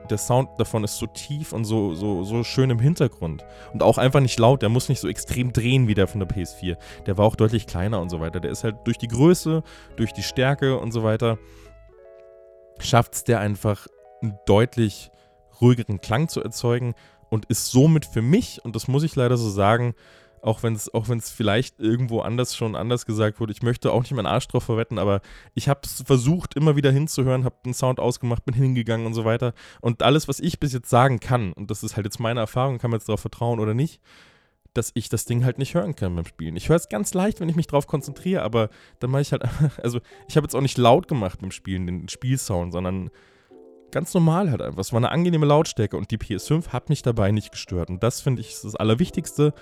[0.09, 3.43] der Sound davon ist so tief und so, so, so schön im Hintergrund.
[3.73, 4.61] Und auch einfach nicht laut.
[4.61, 6.77] Der muss nicht so extrem drehen wie der von der PS4.
[7.05, 8.39] Der war auch deutlich kleiner und so weiter.
[8.39, 9.63] Der ist halt durch die Größe,
[9.95, 11.37] durch die Stärke und so weiter,
[12.79, 13.87] schafft es der einfach
[14.21, 15.11] einen deutlich
[15.61, 16.95] ruhigeren Klang zu erzeugen
[17.29, 19.95] und ist somit für mich, und das muss ich leider so sagen,
[20.45, 23.51] auch wenn es auch vielleicht irgendwo anders schon anders gesagt wurde.
[23.51, 25.21] Ich möchte auch nicht meinen Arsch drauf verwetten, aber
[25.55, 29.25] ich habe es versucht, immer wieder hinzuhören, habe den Sound ausgemacht, bin hingegangen und so
[29.25, 29.53] weiter.
[29.81, 32.77] Und alles, was ich bis jetzt sagen kann, und das ist halt jetzt meine Erfahrung,
[32.77, 34.01] kann man jetzt darauf vertrauen oder nicht,
[34.75, 36.55] dass ich das Ding halt nicht hören kann beim Spielen.
[36.55, 39.43] Ich höre es ganz leicht, wenn ich mich drauf konzentriere, aber dann mache ich halt,
[39.83, 43.09] also ich habe jetzt auch nicht laut gemacht beim Spielen, den Spielsound, sondern
[43.91, 44.79] ganz normal halt einfach.
[44.81, 47.89] Es war eine angenehme Lautstärke und die PS5 hat mich dabei nicht gestört.
[47.89, 49.53] Und das finde ich ist das Allerwichtigste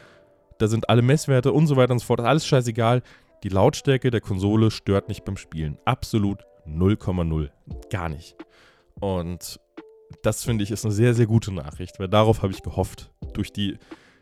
[0.63, 2.21] da sind alle Messwerte und so weiter und so fort.
[2.21, 3.04] Alles scheißegal.
[3.43, 5.78] Die Lautstärke der Konsole stört nicht beim Spielen.
[5.84, 7.49] Absolut 0,0.
[7.89, 8.38] Gar nicht.
[9.02, 9.60] Und
[10.21, 13.12] das finde ich ist eine sehr, sehr gute Nachricht, weil darauf habe ich gehofft.
[13.34, 13.78] Durch die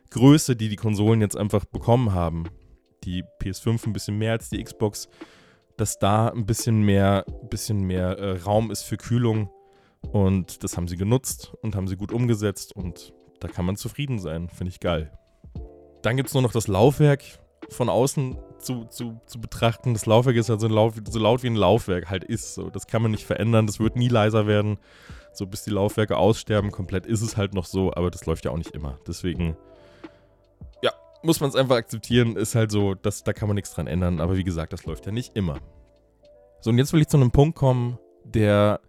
[0.10, 2.45] Größe, die die Konsolen jetzt einfach bekommen haben,
[3.04, 5.10] die PS5 ein bisschen mehr als die Xbox,
[5.77, 9.51] dass da ein bisschen mehr, bisschen mehr äh, Raum ist für Kühlung.
[10.12, 14.17] Und das haben sie genutzt und haben sie gut umgesetzt und da kann man zufrieden
[14.17, 14.49] sein.
[14.49, 15.12] Finde ich geil.
[16.01, 17.23] Dann gibt es nur noch das Laufwerk
[17.69, 19.93] von außen zu, zu, zu betrachten.
[19.93, 22.53] Das Laufwerk ist halt so, Lauf, so laut wie ein Laufwerk halt ist.
[22.53, 22.69] So.
[22.69, 24.77] Das kann man nicht verändern, das wird nie leiser werden.
[25.33, 28.51] So bis die Laufwerke aussterben, komplett ist es halt noch so, aber das läuft ja
[28.51, 28.99] auch nicht immer.
[29.07, 29.55] Deswegen,
[30.81, 30.91] ja,
[31.23, 32.35] muss man es einfach akzeptieren.
[32.35, 34.19] Ist halt so, das, da kann man nichts dran ändern.
[34.19, 35.59] Aber wie gesagt, das läuft ja nicht immer.
[36.59, 38.81] So, und jetzt will ich zu einem Punkt kommen, der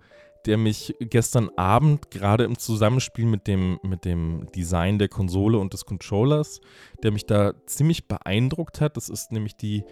[0.46, 5.72] der mich gestern Abend gerade im Zusammenspiel mit dem, mit dem Design der Konsole und
[5.72, 6.60] des Controllers,
[7.02, 8.96] der mich da ziemlich beeindruckt hat.
[8.96, 9.84] Das ist nämlich die,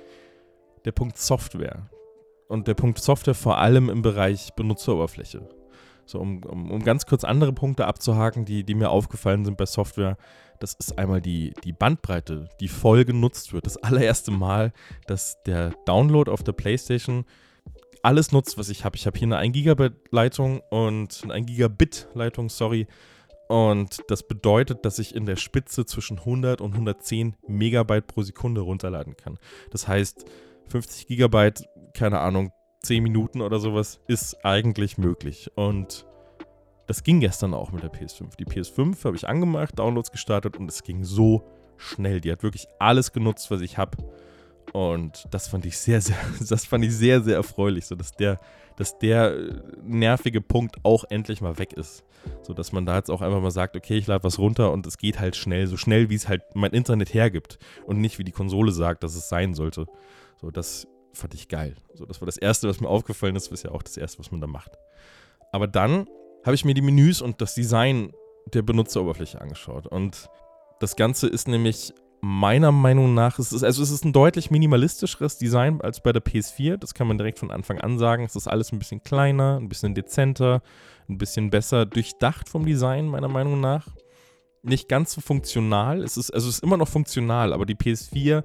[0.84, 1.88] der Punkt Software.
[2.48, 5.48] Und der Punkt Software vor allem im Bereich Benutzeroberfläche.
[6.04, 9.66] So, um, um, um ganz kurz andere Punkte abzuhaken, die, die mir aufgefallen sind bei
[9.66, 10.16] Software.
[10.58, 13.66] Das ist einmal die, die Bandbreite, die voll genutzt wird.
[13.66, 14.72] Das allererste Mal,
[15.06, 17.24] dass der Download auf der PlayStation
[18.02, 18.96] alles nutzt, was ich habe.
[18.96, 22.86] Ich habe hier eine 1 Gigabit Leitung und eine 1 Gigabit Leitung, sorry.
[23.48, 28.60] Und das bedeutet, dass ich in der Spitze zwischen 100 und 110 Megabyte pro Sekunde
[28.60, 29.38] runterladen kann.
[29.70, 30.24] Das heißt,
[30.68, 35.50] 50 Gigabyte, keine Ahnung, 10 Minuten oder sowas ist eigentlich möglich.
[35.56, 36.06] Und
[36.86, 38.36] das ging gestern auch mit der PS5.
[38.36, 41.44] Die PS5 habe ich angemacht, Downloads gestartet und es ging so
[41.76, 42.20] schnell.
[42.20, 43.98] Die hat wirklich alles genutzt, was ich habe.
[44.72, 46.16] Und das fand ich sehr, sehr,
[46.48, 48.38] das fand ich sehr, sehr erfreulich, so dass der,
[48.76, 52.04] dass der äh, nervige Punkt auch endlich mal weg ist.
[52.42, 54.86] So dass man da jetzt auch einfach mal sagt, okay, ich lade was runter und
[54.86, 58.24] es geht halt schnell, so schnell, wie es halt mein Internet hergibt und nicht wie
[58.24, 59.86] die Konsole sagt, dass es sein sollte.
[60.40, 61.76] So, das fand ich geil.
[61.94, 64.30] So, das war das Erste, was mir aufgefallen ist, ist ja auch das Erste, was
[64.30, 64.72] man da macht.
[65.52, 66.06] Aber dann
[66.44, 68.12] habe ich mir die Menüs und das Design
[68.52, 69.86] der Benutzeroberfläche angeschaut.
[69.86, 70.28] Und
[70.78, 75.38] das Ganze ist nämlich meiner Meinung nach, es ist, also es ist ein deutlich minimalistischeres
[75.38, 76.76] Design als bei der PS4.
[76.76, 78.24] Das kann man direkt von Anfang an sagen.
[78.24, 80.62] Es ist alles ein bisschen kleiner, ein bisschen dezenter,
[81.08, 83.88] ein bisschen besser durchdacht vom Design, meiner Meinung nach.
[84.62, 86.02] Nicht ganz so funktional.
[86.02, 88.44] Es ist, also es ist immer noch funktional, aber die PS4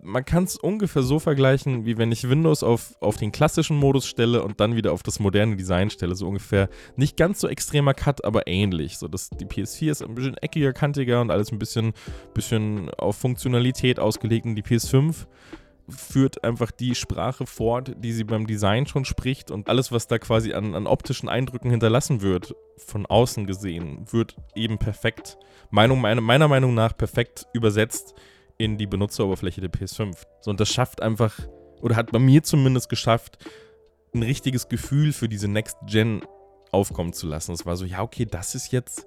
[0.00, 4.06] man kann es ungefähr so vergleichen, wie wenn ich Windows auf, auf den klassischen Modus
[4.06, 6.14] stelle und dann wieder auf das moderne Design stelle.
[6.14, 6.68] So ungefähr.
[6.96, 8.98] Nicht ganz so extremer Cut, aber ähnlich.
[8.98, 11.92] So, dass die PS4 ist ein bisschen eckiger, kantiger und alles ein bisschen,
[12.34, 14.46] bisschen auf Funktionalität ausgelegt.
[14.46, 15.26] Und die PS5
[15.88, 20.18] führt einfach die Sprache fort, die sie beim Design schon spricht und alles, was da
[20.18, 25.38] quasi an, an optischen Eindrücken hinterlassen wird, von außen gesehen, wird eben perfekt,
[25.70, 28.14] meiner Meinung nach perfekt übersetzt
[28.58, 30.16] in die Benutzeroberfläche der PS5.
[30.40, 31.38] So, und das schafft einfach,
[31.80, 33.38] oder hat bei mir zumindest geschafft,
[34.14, 36.22] ein richtiges Gefühl für diese Next Gen
[36.72, 37.52] aufkommen zu lassen.
[37.52, 39.06] Es war so, ja, okay, das ist jetzt,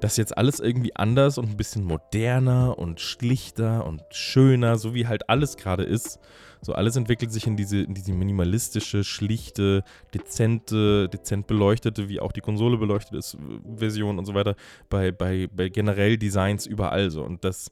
[0.00, 4.94] das ist jetzt alles irgendwie anders und ein bisschen moderner und schlichter und schöner, so
[4.94, 6.18] wie halt alles gerade ist.
[6.62, 9.84] So alles entwickelt sich in diese, in diese minimalistische, schlichte,
[10.14, 13.36] dezente, dezent beleuchtete, wie auch die Konsole beleuchtet ist,
[13.76, 14.56] Version und so weiter,
[14.88, 17.22] bei, bei, bei generell Designs überall so.
[17.22, 17.70] Und das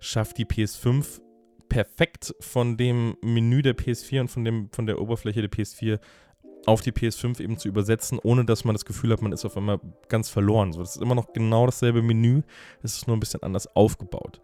[0.00, 1.20] schafft die PS5
[1.68, 6.00] perfekt von dem Menü der PS4 und von, dem, von der Oberfläche der PS4
[6.66, 9.56] auf die PS5 eben zu übersetzen, ohne dass man das Gefühl hat, man ist auf
[9.56, 10.72] einmal ganz verloren.
[10.72, 12.42] So, das ist immer noch genau dasselbe Menü,
[12.82, 14.40] es ist nur ein bisschen anders aufgebaut.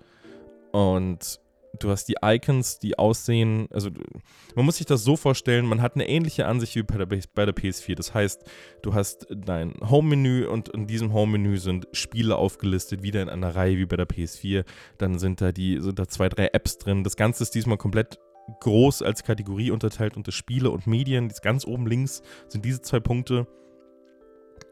[0.72, 1.40] Und
[1.78, 3.90] du hast die Icons, die aussehen, also
[4.54, 7.44] man muss sich das so vorstellen, man hat eine ähnliche Ansicht wie bei der, bei
[7.44, 7.94] der PS4.
[7.94, 8.44] Das heißt,
[8.82, 13.78] du hast dein Home-Menü und in diesem Home-Menü sind Spiele aufgelistet, wieder in einer Reihe
[13.78, 14.64] wie bei der PS4.
[14.98, 17.04] Dann sind da die, sind da zwei, drei Apps drin.
[17.04, 18.18] Das Ganze ist diesmal komplett
[18.60, 21.32] groß als Kategorie unterteilt unter Spiele und Medien.
[21.42, 23.46] Ganz oben links sind diese zwei Punkte.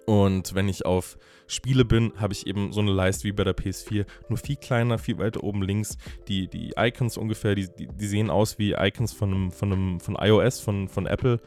[0.06, 3.56] Und wenn ich auf Spiele bin, habe ich eben so eine Leiste wie bei der
[3.56, 5.96] PS4, nur viel kleiner, viel weiter oben links.
[6.28, 10.00] Die, die Icons ungefähr, die, die, die sehen aus wie Icons von, einem, von, einem,
[10.00, 11.40] von iOS, von, von Apple.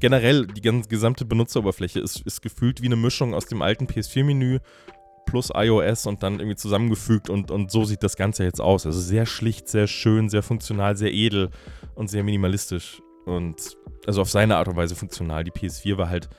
[0.00, 4.60] Generell, die ganze gesamte Benutzeroberfläche ist, ist gefühlt wie eine Mischung aus dem alten PS4-Menü
[5.26, 8.86] plus iOS und dann irgendwie zusammengefügt und, und so sieht das Ganze jetzt aus.
[8.86, 11.50] Also sehr schlicht, sehr schön, sehr funktional, sehr edel
[11.94, 13.02] und sehr minimalistisch.
[13.26, 15.44] Und also auf seine Art und Weise funktional.
[15.44, 16.30] Die PS4 war halt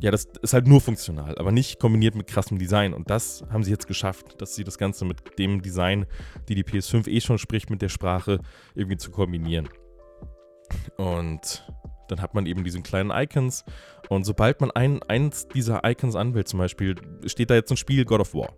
[0.00, 2.94] ja, das ist halt nur funktional, aber nicht kombiniert mit krassem Design.
[2.94, 6.06] Und das haben sie jetzt geschafft, dass sie das Ganze mit dem Design,
[6.48, 8.40] die die PS5 eh schon spricht, mit der Sprache
[8.74, 9.68] irgendwie zu kombinieren.
[10.96, 11.66] Und
[12.08, 13.64] dann hat man eben diese kleinen Icons.
[14.08, 18.04] Und sobald man ein, eins dieser Icons anwählt, zum Beispiel, steht da jetzt ein Spiel
[18.04, 18.54] God of War.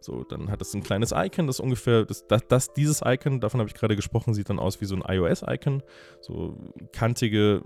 [0.00, 3.60] So, dann hat es ein kleines Icon, das ungefähr, das, das, das dieses Icon, davon
[3.60, 5.82] habe ich gerade gesprochen, sieht dann aus wie so ein iOS-Icon.
[6.20, 6.56] So
[6.92, 7.62] kantige,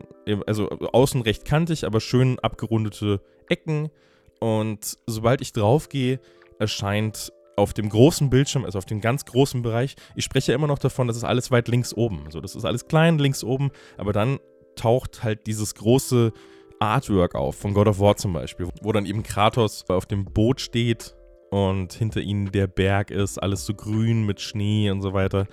[0.46, 3.90] also außen recht kantig, aber schön abgerundete Ecken.
[4.38, 6.20] Und sobald ich draufgehe,
[6.58, 10.78] erscheint auf dem großen Bildschirm, also auf dem ganz großen Bereich, ich spreche immer noch
[10.78, 12.22] davon, das ist alles weit links oben.
[12.24, 14.38] Also das ist alles klein links oben, aber dann
[14.76, 16.32] taucht halt dieses große
[16.78, 20.60] Artwork auf, von God of War zum Beispiel, wo dann eben Kratos auf dem Boot
[20.60, 21.14] steht
[21.50, 25.46] und hinter ihnen der Berg ist, alles so grün mit Schnee und so weiter.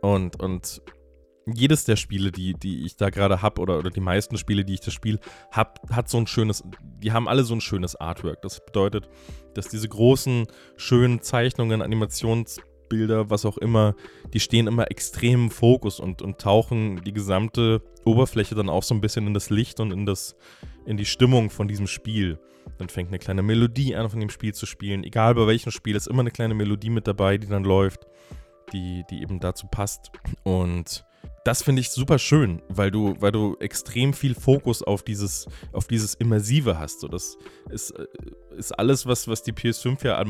[0.00, 0.82] Und, und
[1.46, 4.74] jedes der Spiele, die, die ich da gerade habe, oder, oder die meisten Spiele, die
[4.74, 5.18] ich da spiele,
[5.50, 6.64] hat so ein schönes,
[7.02, 8.42] die haben alle so ein schönes Artwork.
[8.42, 9.08] Das bedeutet,
[9.54, 11.82] dass diese großen, schönen Zeichnungen,
[12.92, 13.94] Animationsbilder, was auch immer,
[14.32, 18.94] die stehen immer extrem im Fokus und, und tauchen die gesamte Oberfläche dann auch so
[18.94, 20.36] ein bisschen in das Licht und in, das,
[20.86, 22.38] in die Stimmung von diesem Spiel.
[22.78, 25.04] Dann fängt eine kleine Melodie an, von dem Spiel zu spielen.
[25.04, 28.06] Egal bei welchem Spiel, ist immer eine kleine Melodie mit dabei, die dann läuft,
[28.72, 30.10] die, die eben dazu passt.
[30.44, 31.04] Und
[31.44, 35.88] das finde ich super schön, weil du, weil du extrem viel Fokus auf dieses, auf
[35.88, 37.00] dieses Immersive hast.
[37.00, 37.36] So, das
[37.68, 38.06] ist, äh,
[38.56, 40.24] ist alles, was, was die PS5 ja,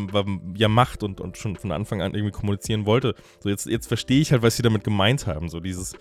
[0.56, 3.14] ja macht und, und schon von Anfang an irgendwie kommunizieren wollte.
[3.40, 5.50] So, jetzt, jetzt verstehe ich halt, was sie damit gemeint haben.
[5.50, 5.94] So, dieses,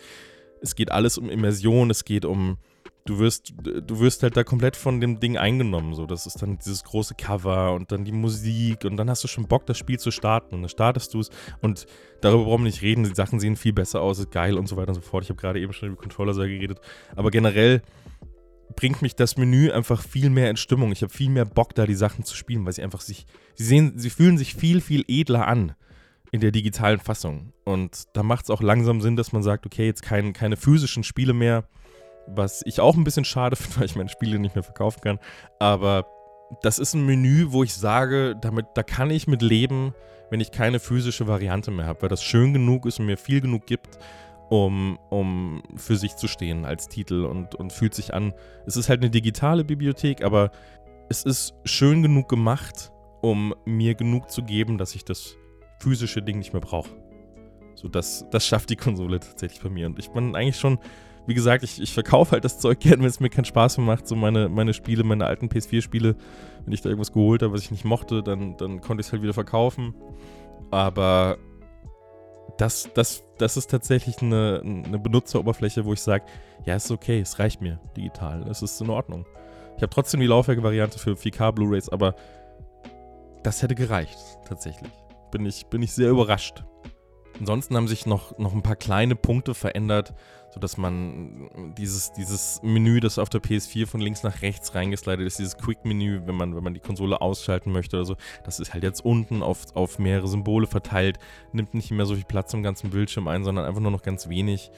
[0.62, 2.58] es geht alles um Immersion, es geht um,
[3.05, 5.93] du wirst, du wirst halt da komplett von dem Ding eingenommen.
[5.93, 9.27] So, das ist dann dieses große Cover und dann die Musik und dann hast du
[9.27, 11.29] schon Bock, das Spiel zu starten und dann startest du es
[11.61, 11.85] und
[12.21, 13.03] darüber brauchen wir nicht reden.
[13.03, 15.23] Die Sachen sehen viel besser aus, ist geil und so weiter und so fort.
[15.23, 16.79] Ich habe gerade eben schon über Controller geredet,
[17.15, 17.81] aber generell
[18.75, 20.91] bringt mich das Menü einfach viel mehr in Stimmung.
[20.91, 23.65] Ich habe viel mehr Bock, da die Sachen zu spielen, weil sie einfach sich, sie
[23.65, 25.75] sehen, sie fühlen sich viel, viel edler an
[26.31, 27.53] in der digitalen Fassung.
[27.65, 31.03] Und da macht es auch langsam Sinn, dass man sagt, okay, jetzt kein, keine physischen
[31.03, 31.65] Spiele mehr,
[32.27, 35.19] was ich auch ein bisschen schade finde, weil ich meine Spiele nicht mehr verkaufen kann.
[35.60, 36.05] Aber
[36.62, 39.93] das ist ein Menü, wo ich sage, damit, da kann ich mit leben,
[40.29, 43.41] wenn ich keine physische Variante mehr habe, weil das schön genug ist und mir viel
[43.41, 43.99] genug gibt,
[44.49, 48.34] um, um für sich zu stehen als Titel und, und fühlt sich an.
[48.65, 50.51] Es ist halt eine digitale Bibliothek, aber
[51.10, 55.36] es ist schön genug gemacht, um mir genug zu geben, dass ich das
[55.79, 56.89] physische Ding nicht mehr brauche.
[57.75, 59.88] So, das, das schafft die Konsole tatsächlich bei mir.
[59.88, 60.79] Und ich bin eigentlich schon
[61.31, 63.87] wie gesagt, ich, ich verkaufe halt das Zeug gerne, wenn es mir keinen Spaß mehr
[63.87, 64.05] macht.
[64.05, 66.17] So meine, meine Spiele, meine alten PS4-Spiele,
[66.65, 69.13] wenn ich da irgendwas geholt habe, was ich nicht mochte, dann, dann konnte ich es
[69.13, 69.95] halt wieder verkaufen.
[70.71, 71.37] Aber
[72.57, 76.25] das, das, das ist tatsächlich eine, eine Benutzeroberfläche, wo ich sage,
[76.65, 79.25] ja, ist okay, es reicht mir digital, es ist in Ordnung.
[79.77, 82.13] Ich habe trotzdem die Laufwerke-Variante für 4K Blu-rays, aber
[83.43, 84.91] das hätte gereicht, tatsächlich.
[85.31, 86.65] Bin ich, bin ich sehr überrascht.
[87.41, 90.13] Ansonsten haben sich noch, noch ein paar kleine Punkte verändert,
[90.53, 95.39] sodass man dieses, dieses Menü, das auf der PS4 von links nach rechts reingeslidet ist,
[95.39, 98.83] dieses Quick-Menü, wenn man, wenn man die Konsole ausschalten möchte oder so, das ist halt
[98.83, 101.17] jetzt unten auf, auf mehrere Symbole verteilt,
[101.51, 104.29] nimmt nicht mehr so viel Platz im ganzen Bildschirm ein, sondern einfach nur noch ganz
[104.29, 104.69] wenig.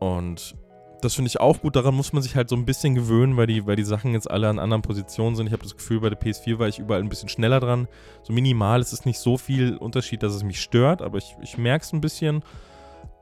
[0.00, 0.56] Und
[1.00, 1.76] das finde ich auch gut.
[1.76, 4.30] Daran muss man sich halt so ein bisschen gewöhnen, weil die, weil die Sachen jetzt
[4.30, 5.46] alle an anderen Positionen sind.
[5.46, 7.88] Ich habe das Gefühl, bei der PS4 war ich überall ein bisschen schneller dran.
[8.22, 11.58] So minimal, es ist nicht so viel Unterschied, dass es mich stört, aber ich, ich
[11.58, 12.42] merke es ein bisschen.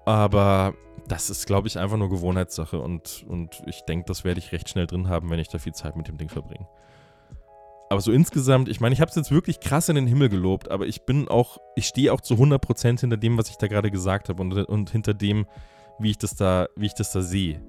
[0.05, 0.75] Aber
[1.07, 4.69] das ist, glaube ich, einfach nur Gewohnheitssache und, und ich denke, das werde ich recht
[4.69, 6.67] schnell drin haben, wenn ich da viel Zeit mit dem Ding verbringe.
[7.91, 10.71] Aber so insgesamt, ich meine, ich habe es jetzt wirklich krass in den Himmel gelobt,
[10.71, 13.91] aber ich bin auch, ich stehe auch zu 100% hinter dem, was ich da gerade
[13.91, 15.47] gesagt habe und, und hinter dem,
[15.99, 17.61] wie ich das da, wie ich das da sehe.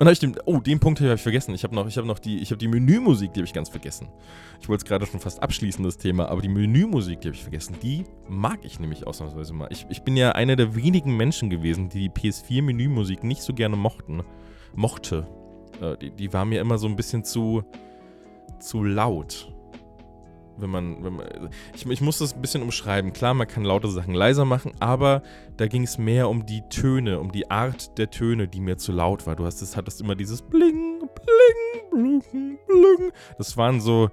[0.00, 1.54] Und habe ich den, oh, den Punkt habe ich vergessen.
[1.54, 3.68] Ich habe noch, ich habe noch die, ich habe die Menümusik, die habe ich ganz
[3.68, 4.08] vergessen.
[4.58, 7.42] Ich wollte es gerade schon fast abschließen, das Thema, aber die Menümusik, die habe ich
[7.42, 7.76] vergessen.
[7.82, 9.68] Die mag ich nämlich ausnahmsweise mal.
[9.70, 13.76] Ich, ich bin ja einer der wenigen Menschen gewesen, die die PS4-Menümusik nicht so gerne
[13.76, 14.22] mochten,
[14.74, 15.26] mochte.
[15.82, 17.62] Äh, die, die war mir immer so ein bisschen zu,
[18.58, 19.49] zu laut
[20.60, 23.12] wenn man, wenn man ich, ich muss das ein bisschen umschreiben.
[23.12, 25.22] Klar, man kann laute Sachen leiser machen, aber
[25.56, 28.92] da ging es mehr um die Töne, um die Art der Töne, die mir zu
[28.92, 29.36] laut war.
[29.36, 31.00] Du hast es, hattest immer dieses Bling,
[31.92, 33.12] Bling, Bling, Bling.
[33.38, 34.10] Das waren so,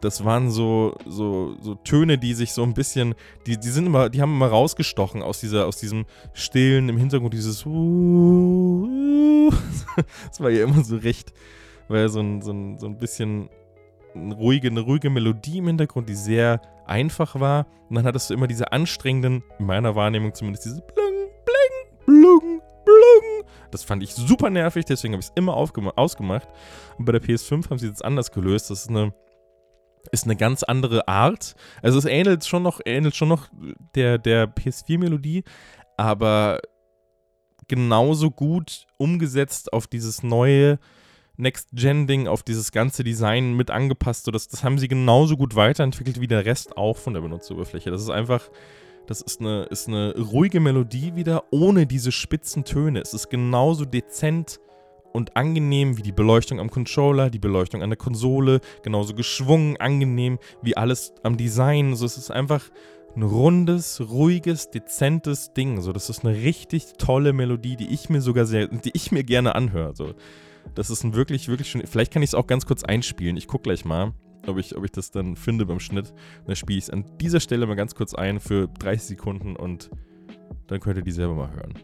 [0.00, 3.14] das waren so, so, so Töne, die sich so ein bisschen,
[3.46, 7.34] die, die sind immer, die haben immer rausgestochen aus dieser, aus diesem stillen im Hintergrund,
[7.34, 7.64] dieses
[10.28, 11.32] Das war ja immer so recht,
[11.88, 13.48] war ja so ein, so ein, so ein bisschen
[14.16, 17.66] eine ruhige, eine ruhige Melodie im Hintergrund, die sehr einfach war.
[17.88, 22.62] Und dann hattest du immer diese anstrengenden, in meiner Wahrnehmung zumindest, diese Blung, Bling, Blung,
[22.84, 23.50] Blung.
[23.70, 26.48] Das fand ich super nervig, deswegen habe ich es immer ausgemacht.
[26.98, 28.70] Und bei der PS5 haben sie jetzt anders gelöst.
[28.70, 29.12] Das ist eine,
[30.12, 31.54] ist eine ganz andere Art.
[31.82, 33.48] Also es ähnelt schon noch, ähnelt schon noch
[33.94, 35.44] der, der PS4-Melodie,
[35.96, 36.60] aber
[37.68, 40.78] genauso gut umgesetzt auf dieses neue
[41.36, 44.24] Next-Gen-Ding auf dieses ganze Design mit angepasst.
[44.24, 47.90] So das, das haben sie genauso gut weiterentwickelt wie der Rest auch von der Benutzeroberfläche.
[47.90, 48.50] Das ist einfach,
[49.06, 53.00] das ist eine, ist eine ruhige Melodie wieder, ohne diese spitzen Töne.
[53.00, 54.60] Es ist genauso dezent
[55.12, 60.38] und angenehm wie die Beleuchtung am Controller, die Beleuchtung an der Konsole, genauso geschwungen, angenehm
[60.62, 61.96] wie alles am Design.
[61.96, 62.70] So, es ist einfach
[63.16, 65.80] ein rundes, ruhiges, dezentes Ding.
[65.80, 69.24] So, das ist eine richtig tolle Melodie, die ich mir sogar sehr, die ich mir
[69.24, 69.94] gerne anhöre.
[69.96, 70.12] So.
[70.74, 71.86] Das ist ein wirklich, wirklich schön.
[71.86, 73.36] Vielleicht kann ich es auch ganz kurz einspielen.
[73.36, 74.12] Ich gucke gleich mal,
[74.46, 76.12] ob ich, ob ich das dann finde beim Schnitt.
[76.46, 79.90] Dann spiele ich es an dieser Stelle mal ganz kurz ein für 30 Sekunden und
[80.66, 81.74] dann könnt ihr die selber mal hören.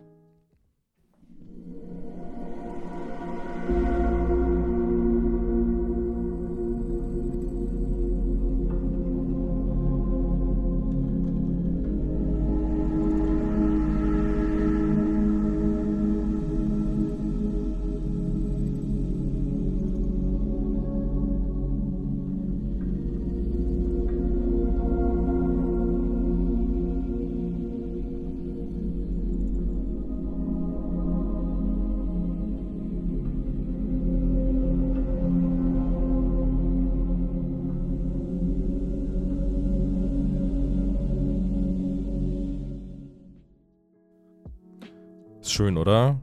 [45.51, 46.21] Schön, oder?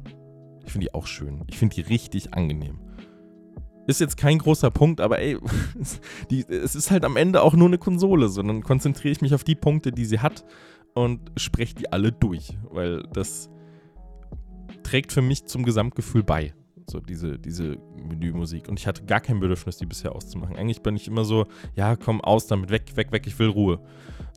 [0.66, 1.44] Ich finde die auch schön.
[1.48, 2.80] Ich finde die richtig angenehm.
[3.88, 5.38] Ist jetzt kein großer Punkt, aber ey,
[6.30, 9.44] die, es ist halt am Ende auch nur eine Konsole, sondern konzentriere ich mich auf
[9.44, 10.46] die Punkte, die sie hat
[10.94, 13.50] und spreche die alle durch, weil das
[14.84, 16.54] trägt für mich zum Gesamtgefühl bei.
[16.90, 18.68] So diese, diese Menümusik.
[18.68, 20.56] Und ich hatte gar kein Bedürfnis, die bisher auszumachen.
[20.56, 23.80] Eigentlich bin ich immer so, ja, komm aus damit, weg, weg, weg, ich will Ruhe.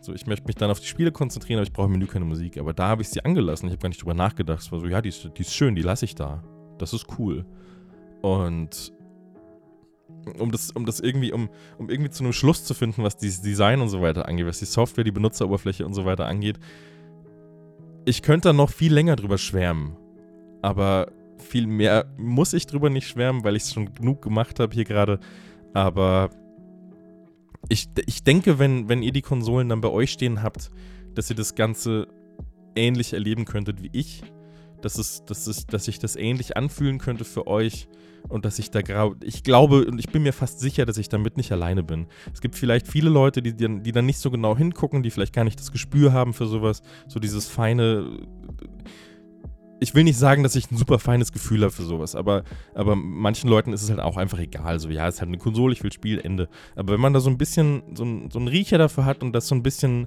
[0.03, 2.25] So, ich möchte mich dann auf die Spiele konzentrieren, aber ich brauche im Menü keine
[2.25, 2.59] Musik.
[2.59, 3.69] Aber da habe ich sie angelassen.
[3.69, 4.61] Ich habe gar nicht drüber nachgedacht.
[4.61, 6.43] Es war so, ja, die ist, die ist schön, die lasse ich da.
[6.79, 7.47] Das ist cool.
[8.21, 8.93] Und
[10.39, 11.49] um das, um das irgendwie, um,
[11.79, 14.59] um irgendwie zu einem Schluss zu finden, was dieses Design und so weiter angeht, was
[14.59, 16.59] die Software, die Benutzeroberfläche und so weiter angeht,
[18.05, 19.97] ich könnte da noch viel länger drüber schwärmen.
[20.61, 21.11] Aber
[21.43, 24.85] viel mehr muss ich drüber nicht schwärmen, weil ich es schon genug gemacht habe hier
[24.85, 25.21] gerade.
[25.75, 26.31] Aber
[27.69, 30.71] ich, ich denke, wenn, wenn ihr die Konsolen dann bei euch stehen habt,
[31.15, 32.09] dass ihr das Ganze
[32.75, 34.23] ähnlich erleben könntet wie ich.
[34.81, 37.87] Dass, es, dass, es, dass sich das ähnlich anfühlen könnte für euch
[38.29, 41.09] und dass ich da gerade, ich glaube und ich bin mir fast sicher, dass ich
[41.09, 42.07] damit nicht alleine bin.
[42.33, 45.35] Es gibt vielleicht viele Leute, die, die, die dann nicht so genau hingucken, die vielleicht
[45.35, 48.19] gar nicht das Gespür haben für sowas, so dieses feine,
[49.83, 52.95] ich will nicht sagen, dass ich ein super feines Gefühl habe für sowas, aber, aber
[52.95, 54.79] manchen Leuten ist es halt auch einfach egal.
[54.79, 56.49] So, ja, es ist halt eine Konsole, ich will Spiel, Ende.
[56.77, 59.33] Aber wenn man da so ein bisschen, so, ein, so einen Riecher dafür hat und
[59.33, 60.07] das so ein bisschen,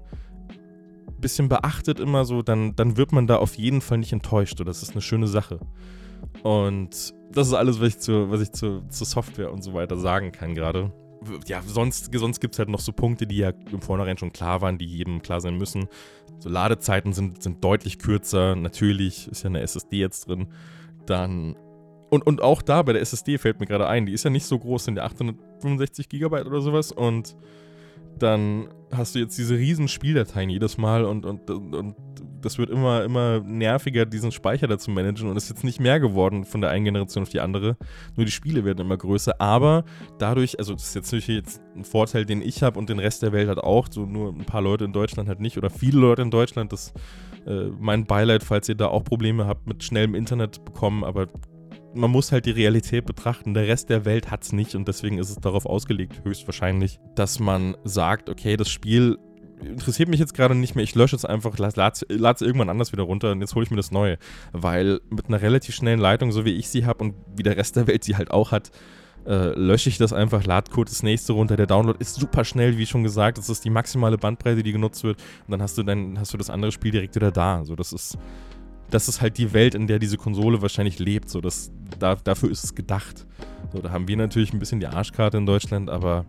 [1.20, 4.60] bisschen beachtet immer so, dann, dann wird man da auf jeden Fall nicht enttäuscht.
[4.62, 5.60] Und das ist eine schöne Sache.
[6.42, 9.98] Und das ist alles, was ich, zu, was ich zu, zur Software und so weiter
[9.98, 10.92] sagen kann gerade
[11.48, 14.62] ja, sonst, sonst gibt es halt noch so Punkte, die ja im Vornherein schon klar
[14.62, 15.88] waren, die jedem klar sein müssen.
[16.40, 18.56] So Ladezeiten sind, sind deutlich kürzer.
[18.56, 20.48] Natürlich ist ja eine SSD jetzt drin.
[21.06, 21.56] Dann
[22.10, 24.46] und, und auch da bei der SSD fällt mir gerade ein, die ist ja nicht
[24.46, 27.36] so groß, sind ja 865 GB oder sowas und
[28.20, 31.96] dann hast du jetzt diese riesen Spieldateien jedes Mal und, und, und, und
[32.46, 36.00] das wird immer, immer nerviger, diesen Speicher da zu managen und ist jetzt nicht mehr
[36.00, 37.76] geworden von der einen Generation auf die andere.
[38.16, 39.84] Nur die Spiele werden immer größer, aber
[40.20, 43.24] dadurch, also das ist jetzt natürlich jetzt ein Vorteil, den ich habe und den Rest
[43.24, 46.00] der Welt hat auch, so nur ein paar Leute in Deutschland halt nicht oder viele
[46.00, 46.94] Leute in Deutschland, das
[47.48, 51.28] äh, mein Beileid, falls ihr da auch Probleme habt mit schnellem Internet bekommen, aber
[51.96, 53.54] man muss halt die Realität betrachten.
[53.54, 57.40] Der Rest der Welt hat es nicht und deswegen ist es darauf ausgelegt, höchstwahrscheinlich, dass
[57.40, 59.18] man sagt, okay, das Spiel
[59.62, 63.04] interessiert mich jetzt gerade nicht mehr, ich lösche es einfach, lade es irgendwann anders wieder
[63.04, 64.18] runter und jetzt hole ich mir das Neue.
[64.52, 67.76] Weil mit einer relativ schnellen Leitung, so wie ich sie habe und wie der Rest
[67.76, 68.72] der Welt sie halt auch hat,
[69.26, 71.56] äh, lösche ich das einfach, lade kurz das nächste runter.
[71.56, 73.38] Der Download ist super schnell, wie schon gesagt.
[73.38, 75.18] Das ist die maximale Bandbreite, die genutzt wird.
[75.48, 77.64] Und dann hast du dann hast du das andere Spiel direkt wieder da.
[77.66, 78.18] So, das ist
[78.92, 81.30] das ist halt die Welt, in der diese Konsole wahrscheinlich lebt.
[81.30, 83.26] So, das, da, dafür ist es gedacht.
[83.74, 86.26] So, da haben wir natürlich ein bisschen die Arschkarte in Deutschland, aber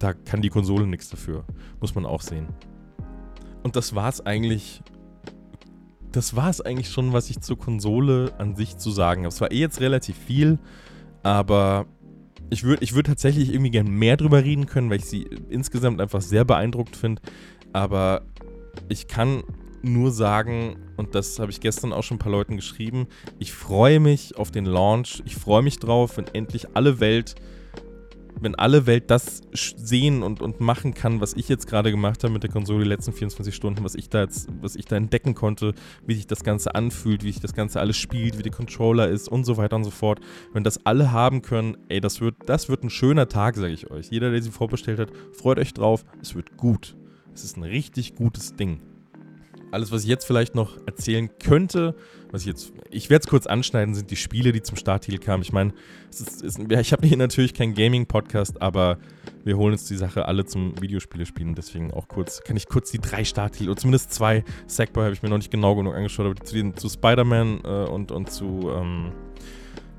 [0.00, 1.44] da kann die Konsole nichts dafür.
[1.78, 2.48] Muss man auch sehen.
[3.62, 4.82] Und das war es eigentlich.
[6.10, 9.28] Das war es eigentlich schon, was ich zur Konsole an sich zu sagen habe.
[9.28, 10.58] Es war eh jetzt relativ viel,
[11.22, 11.86] aber
[12.48, 16.00] ich würde ich würd tatsächlich irgendwie gern mehr drüber reden können, weil ich sie insgesamt
[16.00, 17.22] einfach sehr beeindruckt finde.
[17.72, 18.22] Aber
[18.88, 19.44] ich kann
[19.82, 23.06] nur sagen, und das habe ich gestern auch schon ein paar Leuten geschrieben,
[23.38, 25.22] ich freue mich auf den Launch.
[25.26, 27.36] Ich freue mich drauf, wenn endlich alle Welt,
[28.40, 32.32] wenn alle Welt das sehen und, und machen kann, was ich jetzt gerade gemacht habe
[32.32, 35.34] mit der Konsole die letzten 24 Stunden, was ich da jetzt, was ich da entdecken
[35.34, 35.74] konnte,
[36.06, 39.28] wie sich das Ganze anfühlt, wie sich das Ganze alles spielt, wie der Controller ist
[39.28, 40.20] und so weiter und so fort.
[40.52, 43.90] Wenn das alle haben können, ey, das wird, das wird ein schöner Tag, sage ich
[43.90, 44.08] euch.
[44.10, 46.04] Jeder, der sie vorbestellt hat, freut euch drauf.
[46.20, 46.96] Es wird gut.
[47.34, 48.80] Es ist ein richtig gutes Ding
[49.70, 51.94] alles, was ich jetzt vielleicht noch erzählen könnte,
[52.30, 55.42] was ich jetzt, ich werde es kurz anschneiden, sind die Spiele, die zum Starttitel kamen.
[55.42, 55.72] Ich meine,
[56.10, 58.98] ich habe hier natürlich keinen Gaming-Podcast, aber
[59.44, 61.54] wir holen uns die Sache alle zum Videospiele spielen.
[61.54, 65.22] Deswegen auch kurz, kann ich kurz die drei Starttitel, oder zumindest zwei, Sackboy habe ich
[65.22, 69.12] mir noch nicht genau genug angeschaut, aber zu, zu Spider-Man äh, und, und zu ähm,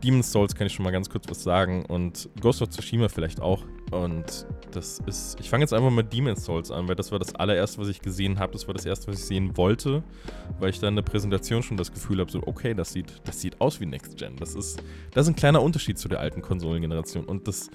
[0.04, 3.40] Demon's Souls kann ich schon mal ganz kurz was sagen und Ghost of Tsushima vielleicht
[3.40, 3.64] auch.
[3.92, 7.36] Und das ist, ich fange jetzt einfach mit Demon's Souls an, weil das war das
[7.36, 8.54] allererste, was ich gesehen habe.
[8.54, 10.04] Das war das erste, was ich sehen wollte,
[10.60, 13.42] weil ich da in der Präsentation schon das Gefühl habe, so, okay, das sieht, das
[13.42, 14.36] sieht aus wie Next Gen.
[14.38, 14.82] Das ist,
[15.14, 17.26] das ist ein kleiner Unterschied zu der alten Konsolengeneration.
[17.26, 17.70] Und das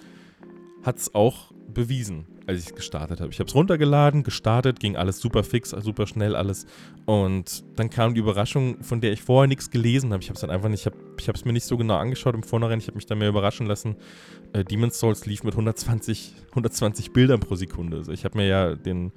[0.87, 3.31] hat es auch bewiesen als ich es gestartet habe.
[3.33, 6.67] Ich habe es runtergeladen, gestartet, ging alles super fix, super schnell alles.
[7.05, 10.23] Und dann kam die Überraschung, von der ich vorher nichts gelesen habe.
[10.23, 12.45] Ich habe es dann einfach nicht, ich habe es mir nicht so genau angeschaut im
[12.45, 12.79] Vornherein.
[12.79, 13.97] Ich habe mich da mehr überraschen lassen.
[14.53, 17.99] Äh, Demon's Souls lief mit 120, 120 Bildern pro Sekunde.
[17.99, 19.11] Also ich habe mir ja den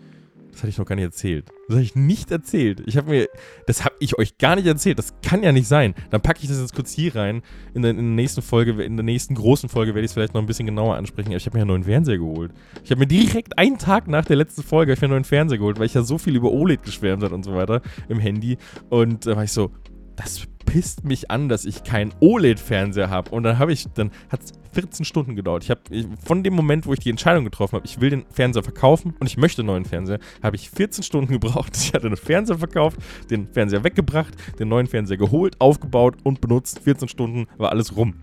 [0.52, 1.50] das hatte ich noch gar nicht erzählt.
[1.68, 2.84] Das habe ich nicht erzählt.
[2.86, 3.30] Ich habe mir,
[3.68, 4.98] das habe ich euch gar nicht erzählt.
[4.98, 5.94] Das kann ja nicht sein.
[6.10, 7.42] Dann packe ich das jetzt kurz hier rein.
[7.74, 10.34] In der, in der nächsten Folge, in der nächsten großen Folge werde ich es vielleicht
[10.34, 11.32] noch ein bisschen genauer ansprechen.
[11.32, 12.52] Ich habe mir einen neuen Fernseher geholt.
[12.84, 15.60] Ich habe mir direkt einen Tag nach der letzten Folge ich mir einen neuen Fernseher
[15.60, 18.58] geholt, weil ich ja so viel über OLED geschwärmt habe und so weiter im Handy.
[18.90, 19.72] Und da war ich so,
[20.16, 23.32] das pisst mich an, dass ich keinen OLED-Fernseher habe.
[23.32, 25.64] Und dann habe ich, dann hat es 14 Stunden gedauert.
[25.64, 25.82] Ich habe
[26.24, 29.28] von dem Moment, wo ich die Entscheidung getroffen habe, ich will den Fernseher verkaufen und
[29.28, 31.76] ich möchte einen neuen Fernseher, habe ich 14 Stunden gebraucht.
[31.76, 32.98] Ich hatte einen Fernseher verkauft,
[33.30, 36.80] den Fernseher weggebracht, den neuen Fernseher geholt, aufgebaut und benutzt.
[36.80, 38.16] 14 Stunden war alles rum.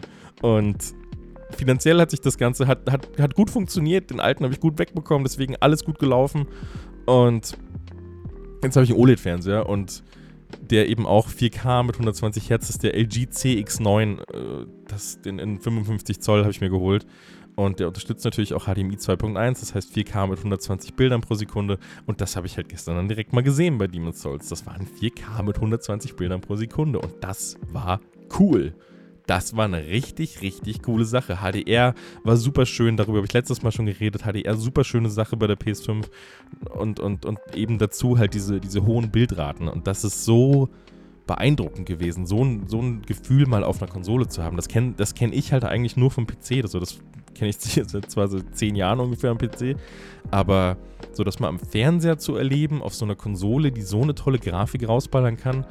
[0.42, 0.76] Und
[1.50, 4.10] finanziell hat sich das Ganze, hat, hat, hat gut funktioniert.
[4.10, 6.46] Den alten habe ich gut wegbekommen, deswegen alles gut gelaufen.
[7.06, 7.56] Und
[8.62, 10.02] jetzt habe ich einen OLED-Fernseher und
[10.60, 15.60] der eben auch 4K mit 120 Hertz ist, der LG CX9, äh, das, den in
[15.60, 17.06] 55 Zoll habe ich mir geholt.
[17.56, 21.78] Und der unterstützt natürlich auch HDMI 2.1, das heißt 4K mit 120 Bildern pro Sekunde.
[22.04, 24.50] Und das habe ich halt gestern dann direkt mal gesehen bei Demon's Souls.
[24.50, 26.98] Das waren 4K mit 120 Bildern pro Sekunde.
[26.98, 28.00] Und das war
[28.38, 28.74] cool.
[29.26, 31.38] Das war eine richtig, richtig coole Sache.
[31.38, 34.22] HDR war super schön, darüber habe ich letztes Mal schon geredet.
[34.22, 36.04] HDR, super schöne Sache bei der PS5
[36.70, 39.68] und, und, und eben dazu halt diese, diese hohen Bildraten.
[39.68, 40.68] Und das ist so
[41.26, 44.56] beeindruckend gewesen, so ein, so ein Gefühl mal auf einer Konsole zu haben.
[44.56, 46.62] Das kenne das kenn ich halt eigentlich nur vom PC.
[46.62, 46.98] Also das
[47.34, 47.56] kenne ich
[47.86, 49.76] seit zwar so zehn Jahren ungefähr am PC,
[50.30, 50.76] aber
[51.12, 54.38] so das mal am Fernseher zu erleben, auf so einer Konsole, die so eine tolle
[54.38, 55.66] Grafik rausballern kann,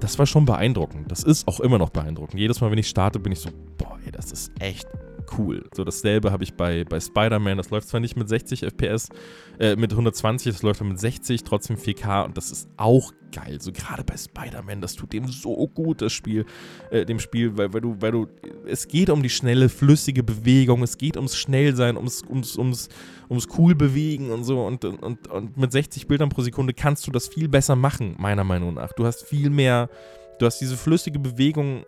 [0.00, 1.10] das war schon beeindruckend.
[1.10, 2.40] Das ist auch immer noch beeindruckend.
[2.40, 4.88] Jedes Mal, wenn ich starte, bin ich so, boah, das ist echt
[5.38, 5.64] cool.
[5.74, 7.56] So dasselbe habe ich bei, bei Spider-Man.
[7.56, 9.08] Das läuft zwar nicht mit 60 FPS,
[9.58, 13.60] äh, mit 120, das läuft mit 60, trotzdem 4K und das ist auch geil.
[13.60, 16.46] So gerade bei Spider-Man, das tut dem so gut, das Spiel,
[16.90, 18.26] äh, dem Spiel, weil, weil du, weil du,
[18.66, 22.88] es geht um die schnelle, flüssige Bewegung, es geht ums Schnellsein, ums, ums, ums,
[23.30, 27.10] ums cool bewegen und so und, und, und mit 60 Bildern pro Sekunde kannst du
[27.10, 28.92] das viel besser machen, meiner Meinung nach.
[28.92, 29.88] Du hast viel mehr
[30.40, 31.84] Du hast diese flüssige Bewegung.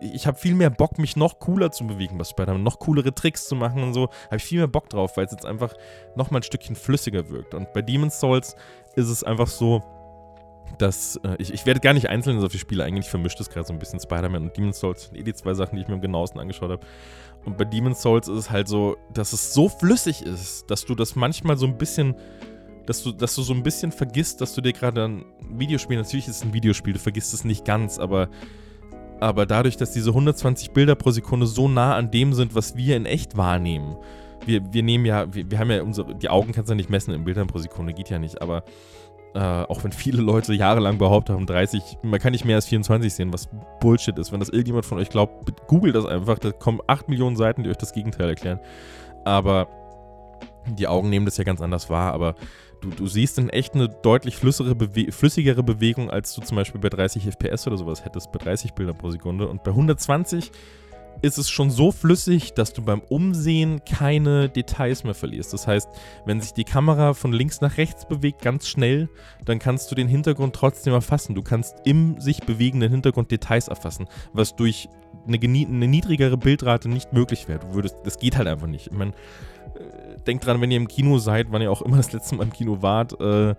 [0.00, 3.46] Ich habe viel mehr Bock, mich noch cooler zu bewegen bei Spider-Man, noch coolere Tricks
[3.46, 4.08] zu machen und so.
[4.26, 5.72] Habe ich viel mehr Bock drauf, weil es jetzt einfach
[6.16, 7.54] nochmal ein Stückchen flüssiger wirkt.
[7.54, 8.56] Und bei Demon's Souls
[8.96, 9.84] ist es einfach so,
[10.78, 13.02] dass äh, ich, ich werde gar nicht einzeln auf die Spiele eingehen.
[13.02, 14.00] Ich vermische das gerade so ein bisschen.
[14.00, 16.72] Spider-Man und Demon's Souls sind eh die zwei Sachen, die ich mir am genauesten angeschaut
[16.72, 16.84] habe.
[17.44, 20.94] Und bei Demon's Souls ist es halt so, dass es so flüssig ist, dass du
[20.94, 22.14] das manchmal so ein bisschen
[22.86, 26.28] dass du, dass du so ein bisschen vergisst, dass du dir gerade ein Videospiel, natürlich
[26.28, 28.28] ist es ein Videospiel, du vergisst es nicht ganz, aber,
[29.20, 32.96] aber dadurch, dass diese 120 Bilder pro Sekunde so nah an dem sind, was wir
[32.96, 33.96] in echt wahrnehmen,
[34.44, 36.90] wir, wir nehmen ja, wir, wir haben ja unsere, die Augen kannst du ja nicht
[36.90, 38.64] messen in Bildern pro Sekunde, geht ja nicht, aber
[39.34, 43.12] äh, auch wenn viele Leute jahrelang behauptet haben, 30, man kann nicht mehr als 24
[43.12, 43.48] sehen, was
[43.80, 44.32] Bullshit ist.
[44.32, 47.70] Wenn das irgendjemand von euch glaubt, googelt das einfach, da kommen 8 Millionen Seiten, die
[47.70, 48.60] euch das Gegenteil erklären.
[49.24, 49.68] Aber
[50.66, 52.34] die Augen nehmen das ja ganz anders wahr, aber
[52.82, 56.80] du, du siehst in echt eine deutlich flüssigere, Bewe flüssigere Bewegung, als du zum Beispiel
[56.80, 59.48] bei 30 FPS oder sowas hättest, bei 30 Bildern pro Sekunde.
[59.48, 60.52] Und bei 120
[61.20, 65.52] ist es schon so flüssig, dass du beim Umsehen keine Details mehr verlierst.
[65.52, 65.88] Das heißt,
[66.24, 69.08] wenn sich die Kamera von links nach rechts bewegt, ganz schnell,
[69.44, 71.34] dann kannst du den Hintergrund trotzdem erfassen.
[71.34, 74.88] Du kannst im sich bewegenden Hintergrund Details erfassen, was durch
[75.26, 77.60] eine, eine niedrigere Bildrate nicht möglich wäre.
[77.60, 78.88] Du würdest, das geht halt einfach nicht.
[78.88, 79.12] Ich meine,
[80.26, 82.52] denkt dran, wenn ihr im Kino seid, wann ihr auch immer das letzte Mal im
[82.52, 83.54] Kino wart, äh,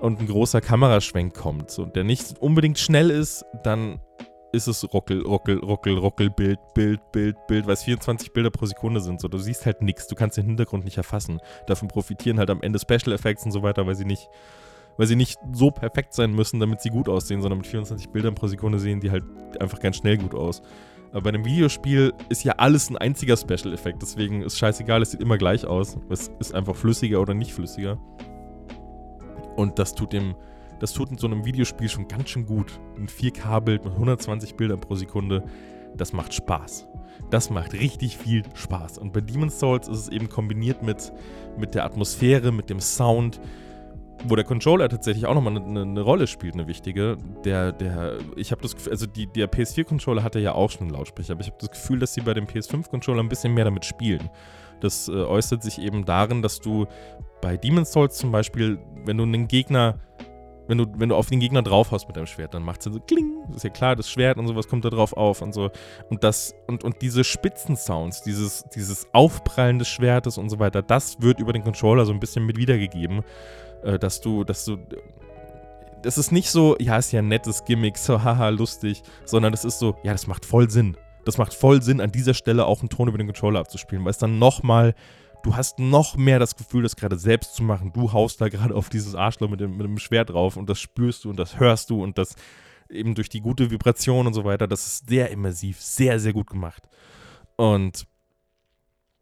[0.00, 4.00] und ein großer Kameraschwenk kommt, so, der nicht unbedingt schnell ist, dann
[4.52, 8.66] ist es ruckel, ruckel, ruckel, ruckel, Bild, Bild, Bild, Bild, weil es 24 Bilder pro
[8.66, 9.20] Sekunde sind.
[9.20, 11.40] So, du siehst halt nichts, du kannst den Hintergrund nicht erfassen.
[11.66, 14.28] Davon profitieren halt am Ende Special Effects und so weiter, weil sie nicht,
[14.96, 18.34] weil sie nicht so perfekt sein müssen, damit sie gut aussehen, sondern mit 24 Bildern
[18.34, 19.24] pro Sekunde sehen die halt
[19.60, 20.62] einfach ganz schnell gut aus.
[21.12, 25.20] Aber bei einem Videospiel ist ja alles ein einziger Special-Effekt, deswegen ist scheißegal, es sieht
[25.20, 25.96] immer gleich aus.
[26.08, 27.98] Es ist einfach flüssiger oder nicht flüssiger.
[29.56, 30.36] Und das tut dem,
[30.80, 32.80] das tut in so einem Videospiel schon ganz schön gut.
[32.96, 35.44] Ein 4K-Bild mit 120 Bildern pro Sekunde,
[35.96, 36.88] das macht Spaß.
[37.30, 38.98] Das macht richtig viel Spaß.
[38.98, 41.12] Und bei Demon's Souls ist es eben kombiniert mit,
[41.58, 43.40] mit der Atmosphäre, mit dem Sound,
[44.24, 47.16] wo der Controller tatsächlich auch nochmal eine, eine Rolle spielt, eine wichtige.
[47.44, 50.90] Der, der, ich habe das Gefühl, also die, der PS4-Controller hatte ja auch schon einen
[50.90, 53.84] Lautsprecher, aber ich habe das Gefühl, dass sie bei dem PS5-Controller ein bisschen mehr damit
[53.84, 54.30] spielen.
[54.80, 56.86] Das äh, äußert sich eben darin, dass du
[57.40, 59.98] bei Demon's Souls zum Beispiel, wenn du einen Gegner,
[60.70, 62.92] wenn du, wenn du auf den Gegner drauf hast mit deinem Schwert, dann macht es
[62.92, 65.70] so kling, ist ja klar, das Schwert und sowas kommt da drauf auf und so.
[66.08, 71.20] Und das, und, und diese Spitzensounds, dieses, dieses Aufprallen des Schwertes und so weiter, das
[71.20, 73.22] wird über den Controller so ein bisschen mit wiedergegeben
[73.82, 74.78] äh, dass du, dass du.
[76.02, 79.64] Das ist nicht so, ja, ist ja ein nettes Gimmick, so haha, lustig, sondern es
[79.64, 80.96] ist so, ja, das macht voll Sinn.
[81.26, 84.10] Das macht voll Sinn, an dieser Stelle auch einen Ton über den Controller abzuspielen, weil
[84.10, 84.94] es dann nochmal,
[85.42, 87.92] du hast noch mehr das Gefühl, das gerade selbst zu machen.
[87.92, 90.80] Du haust da gerade auf dieses Arschloch mit dem, mit dem Schwert drauf und das
[90.80, 92.34] spürst du und das hörst du und das
[92.88, 96.48] eben durch die gute Vibration und so weiter, das ist sehr immersiv, sehr, sehr gut
[96.48, 96.88] gemacht.
[97.56, 98.06] Und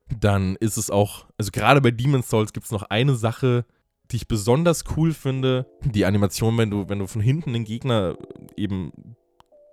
[0.08, 3.66] dann ist es auch, also gerade bei Demon's Souls gibt es noch eine Sache,
[4.10, 8.16] die ich besonders cool finde, die Animation, wenn du, wenn du von hinten den Gegner
[8.56, 9.16] eben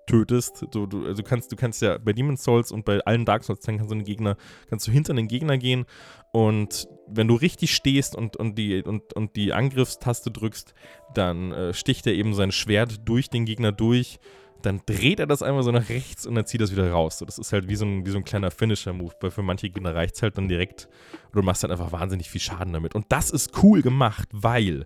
[0.08, 0.66] tötest.
[0.72, 3.62] Du, du, also kannst, du kannst ja bei Demon's Souls und bei allen Dark Souls
[3.62, 4.38] dann kannst du den Gegner,
[4.70, 5.86] kannst du hinter den Gegner gehen
[6.32, 10.74] und wenn du richtig stehst und, und, die, und, und die Angriffstaste drückst,
[11.14, 14.20] dann äh, sticht er eben sein Schwert durch den Gegner durch
[14.66, 17.20] dann dreht er das einmal so nach rechts und dann zieht er es wieder raus.
[17.20, 19.70] So, das ist halt wie so ein, wie so ein kleiner Finisher-Move, weil für manche
[19.70, 20.90] Gegner reicht es halt dann direkt
[21.28, 22.96] und du machst halt einfach wahnsinnig viel Schaden damit.
[22.96, 24.86] Und das ist cool gemacht, weil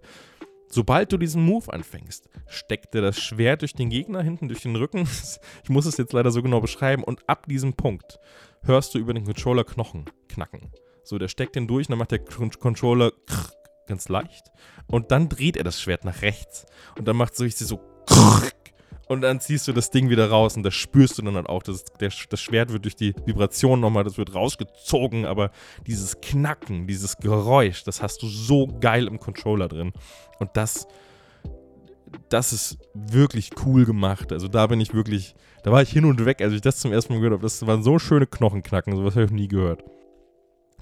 [0.70, 4.76] sobald du diesen Move anfängst, steckt er das Schwert durch den Gegner hinten, durch den
[4.76, 5.08] Rücken.
[5.64, 7.04] Ich muss es jetzt leider so genau beschreiben.
[7.04, 8.20] Und ab diesem Punkt
[8.64, 10.72] hörst du über den Controller Knochen knacken.
[11.04, 13.12] So, der steckt den durch und dann macht der Controller
[13.88, 14.52] ganz leicht.
[14.88, 16.66] Und dann dreht er das Schwert nach rechts.
[16.98, 17.82] Und dann macht es so, so
[19.10, 21.64] und dann ziehst du das Ding wieder raus und das spürst du dann halt auch.
[21.64, 25.50] Das, der, das Schwert wird durch die Vibration nochmal, das wird rausgezogen, aber
[25.88, 29.94] dieses Knacken, dieses Geräusch, das hast du so geil im Controller drin.
[30.38, 30.88] Und das,
[32.30, 34.32] das ist wirklich cool gemacht.
[34.32, 35.34] Also da bin ich wirklich,
[35.64, 37.44] da war ich hin und weg, als ich das zum ersten Mal gehört habe.
[37.44, 39.84] Das waren so schöne Knochenknacken, sowas habe ich nie gehört.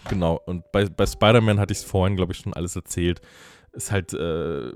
[0.10, 3.22] Genau, und bei, bei Spider-Man hatte ich es vorhin, glaube ich, schon alles erzählt
[3.78, 4.72] ist halt äh,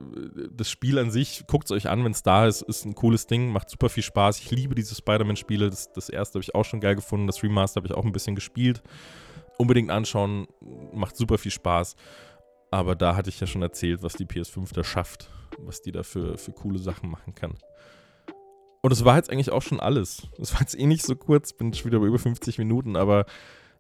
[0.52, 3.26] das Spiel an sich, guckt es euch an, wenn es da ist, ist ein cooles
[3.26, 4.40] Ding, macht super viel Spaß.
[4.40, 5.70] Ich liebe diese Spider-Man-Spiele.
[5.70, 8.12] Das, das erste habe ich auch schon geil gefunden, das Remaster habe ich auch ein
[8.12, 8.84] bisschen gespielt.
[9.58, 10.48] Unbedingt anschauen,
[10.94, 11.96] macht super viel Spaß.
[12.70, 16.04] Aber da hatte ich ja schon erzählt, was die PS5 da schafft, was die da
[16.04, 17.56] für, für coole Sachen machen kann.
[18.82, 20.28] Und das war jetzt eigentlich auch schon alles.
[20.38, 23.26] Das war jetzt eh nicht so kurz, bin schon wieder bei über 50 Minuten, aber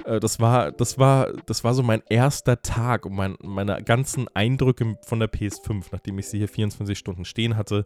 [0.03, 4.97] das war, das war, das war so mein erster Tag und mein, meine ganzen Eindrücke
[5.05, 7.85] von der PS5, nachdem ich sie hier 24 Stunden stehen hatte.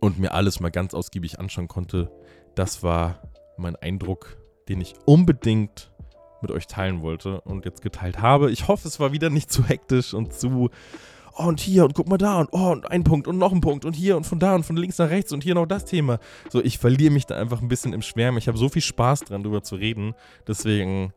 [0.00, 2.10] und mir alles mal ganz ausgiebig anschauen konnte.
[2.54, 3.22] Das war
[3.56, 4.36] mein Eindruck,
[4.68, 5.90] den ich unbedingt
[6.42, 8.50] mit euch teilen wollte und jetzt geteilt habe.
[8.50, 10.70] Ich hoffe, es war wieder nicht zu hektisch und zu
[11.36, 13.60] oh, und hier und guck mal da und oh, und ein Punkt und noch ein
[13.60, 15.84] Punkt und hier und von da und von links nach rechts und hier noch das
[15.84, 16.18] Thema.
[16.50, 18.38] So, ich verliere mich da einfach ein bisschen im Schwärmen.
[18.38, 20.14] Ich habe so viel Spaß dran, darüber zu reden.
[20.46, 21.12] Deswegen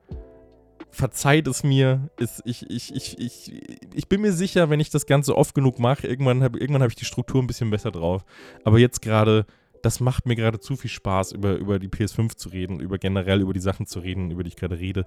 [0.92, 2.10] verzeiht es mir.
[2.18, 3.62] Ist, ich, ich, ich, ich,
[3.94, 6.90] ich bin mir sicher, wenn ich das Ganze oft genug mache, irgendwann habe irgendwann hab
[6.90, 8.24] ich die Struktur ein bisschen besser drauf.
[8.64, 9.46] Aber jetzt gerade,
[9.82, 13.42] das macht mir gerade zu viel Spaß, über, über die PS5 zu reden, über generell
[13.42, 15.06] über die Sachen zu reden, über die ich gerade rede.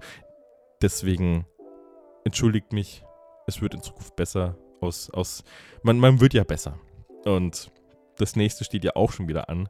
[0.81, 1.45] Deswegen
[2.25, 3.03] entschuldigt mich.
[3.45, 5.43] Es wird in Zukunft besser aus, aus
[5.81, 6.77] man, man wird ja besser.
[7.25, 7.71] Und
[8.17, 9.69] das nächste steht ja auch schon wieder an.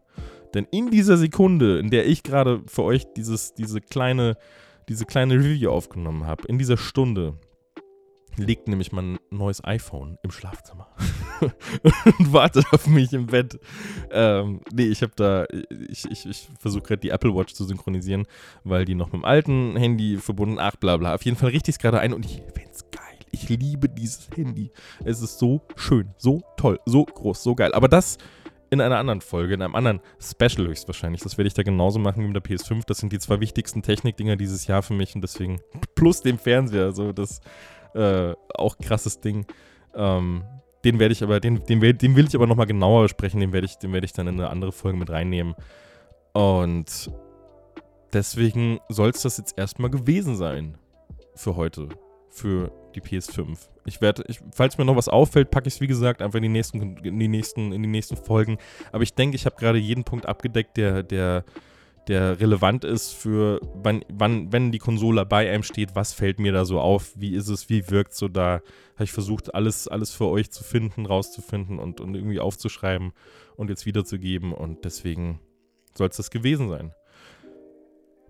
[0.54, 4.38] Denn in dieser Sekunde, in der ich gerade für euch dieses, diese, kleine,
[4.90, 7.38] diese kleine Review aufgenommen habe, in dieser Stunde,
[8.36, 10.88] liegt nämlich mein neues iPhone im Schlafzimmer
[12.20, 13.60] und wartet auf mich im Bett.
[14.12, 15.46] Ähm, nee, ich habe da,
[15.90, 18.26] ich, ich, ich versuche gerade die Apple Watch zu synchronisieren,
[18.64, 21.14] weil die noch mit dem alten Handy verbunden, ach bla bla.
[21.14, 22.84] Auf jeden Fall richte ich es gerade ein und ich finde es.
[23.34, 24.72] Ich liebe dieses Handy.
[25.04, 27.74] Es ist so schön, so toll, so groß, so geil.
[27.74, 28.18] Aber das
[28.70, 31.22] in einer anderen Folge, in einem anderen Special höchstwahrscheinlich.
[31.22, 32.84] Das werde ich da genauso machen wie mit der PS5.
[32.86, 35.62] Das sind die zwei wichtigsten Technikdinger dieses Jahr für mich und deswegen
[35.96, 37.42] plus dem Fernseher, so das
[37.94, 39.46] äh, auch krasses Ding.
[39.96, 40.44] Ähm,
[40.84, 43.40] den werde ich aber, den, den, den will ich aber nochmal genauer besprechen.
[43.40, 45.56] Den werde ich, den werde ich dann in eine andere Folge mit reinnehmen.
[46.34, 47.12] Und
[48.12, 50.78] deswegen soll es das jetzt erstmal gewesen sein
[51.36, 51.90] für heute,
[52.30, 53.58] für die PS5.
[53.86, 56.50] Ich werde, falls mir noch was auffällt, packe ich es wie gesagt einfach in die
[56.50, 58.58] nächsten, in die nächsten, in die nächsten Folgen.
[58.92, 61.44] Aber ich denke, ich habe gerade jeden Punkt abgedeckt, der, der,
[62.08, 66.52] der relevant ist für wann, wann, wenn die Konsole bei einem steht, was fällt mir
[66.52, 68.62] da so auf, wie ist es, wie wirkt so da.
[68.96, 73.12] Habe ich versucht, alles, alles für euch zu finden, rauszufinden und, und irgendwie aufzuschreiben
[73.56, 74.54] und jetzt wiederzugeben.
[74.54, 75.40] Und deswegen
[75.96, 76.94] soll es das gewesen sein.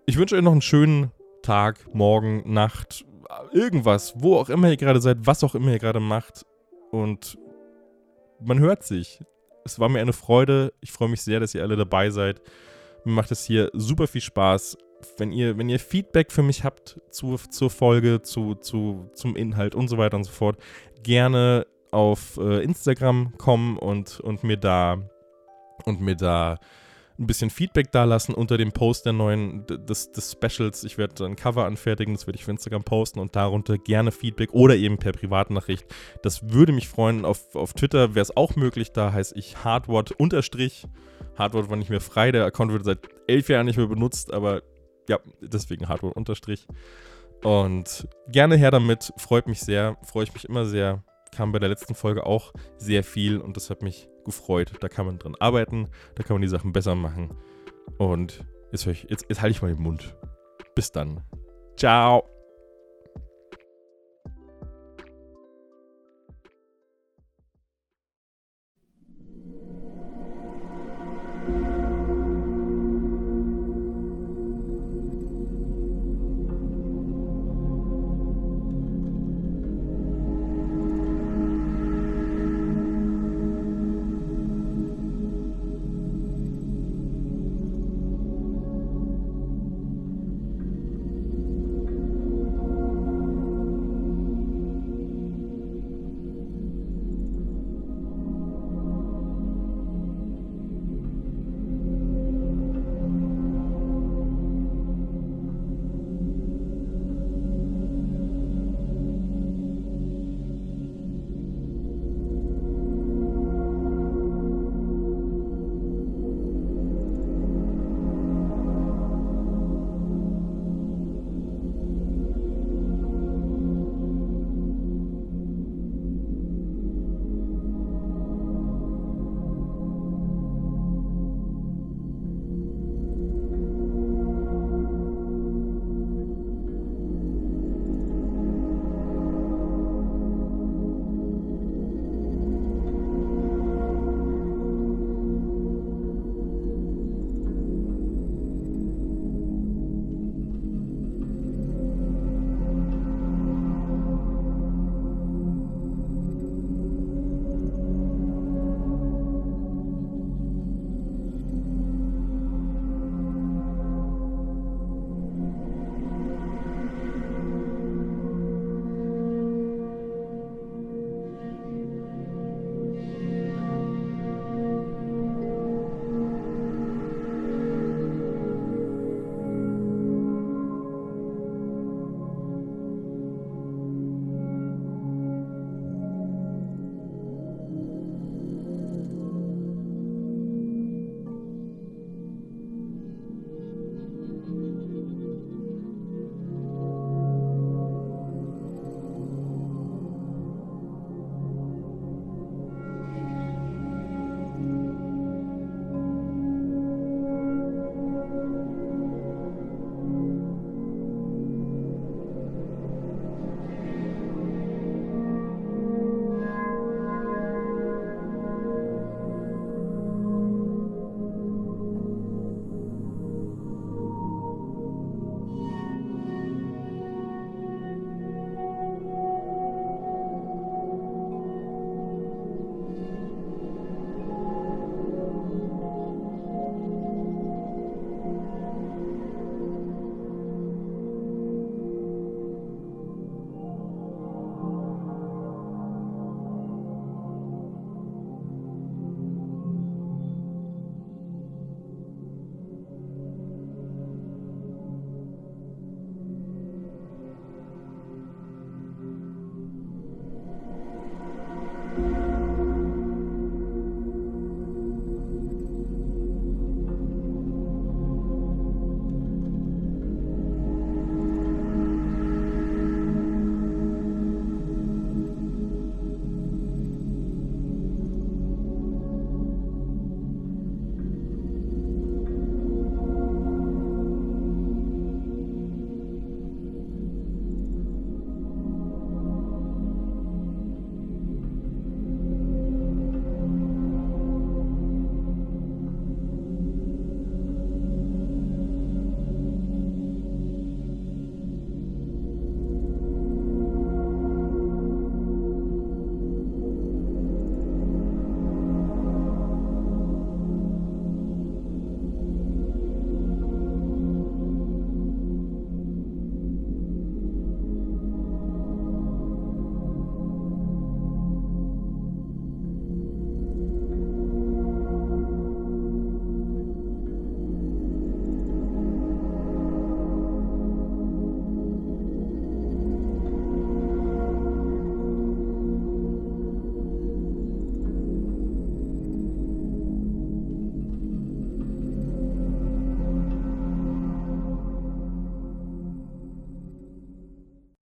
[0.05, 1.11] Ich wünsche euch noch einen schönen
[1.41, 3.05] Tag, Morgen, Nacht,
[3.51, 6.45] irgendwas, wo auch immer ihr gerade seid, was auch immer ihr gerade macht.
[6.91, 7.37] Und
[8.39, 9.21] man hört sich.
[9.65, 10.73] Es war mir eine Freude.
[10.81, 12.41] Ich freue mich sehr, dass ihr alle dabei seid.
[13.05, 14.77] Mir macht es hier super viel Spaß.
[15.17, 19.75] Wenn ihr, wenn ihr Feedback für mich habt zu, zur Folge, zu, zu, zum Inhalt
[19.75, 20.57] und so weiter und so fort,
[21.03, 24.97] gerne auf äh, Instagram kommen und, und mir da
[25.85, 26.59] und mir da
[27.19, 30.83] ein bisschen Feedback dalassen unter dem Post der neuen, des, des Specials.
[30.83, 34.53] Ich werde ein Cover anfertigen, das werde ich auf Instagram posten und darunter gerne Feedback
[34.53, 35.85] oder eben per Privatnachricht.
[36.23, 37.25] Das würde mich freuen.
[37.25, 40.87] Auf, auf Twitter wäre es auch möglich, da heiße ich Hardwort unterstrich.
[41.37, 44.61] Hardwort war nicht mehr frei, der Account wird seit elf Jahren nicht mehr benutzt, aber
[45.07, 46.67] ja, deswegen Hardwort unterstrich.
[47.43, 51.03] Und gerne her damit, freut mich sehr, freue ich mich immer sehr.
[51.35, 54.73] Kam bei der letzten Folge auch sehr viel und das hat mich gefreut.
[54.79, 57.29] Da kann man dran arbeiten, da kann man die Sachen besser machen.
[57.97, 60.15] Und jetzt, jetzt, jetzt halte ich mal den Mund.
[60.75, 61.23] Bis dann.
[61.77, 62.32] Ciao.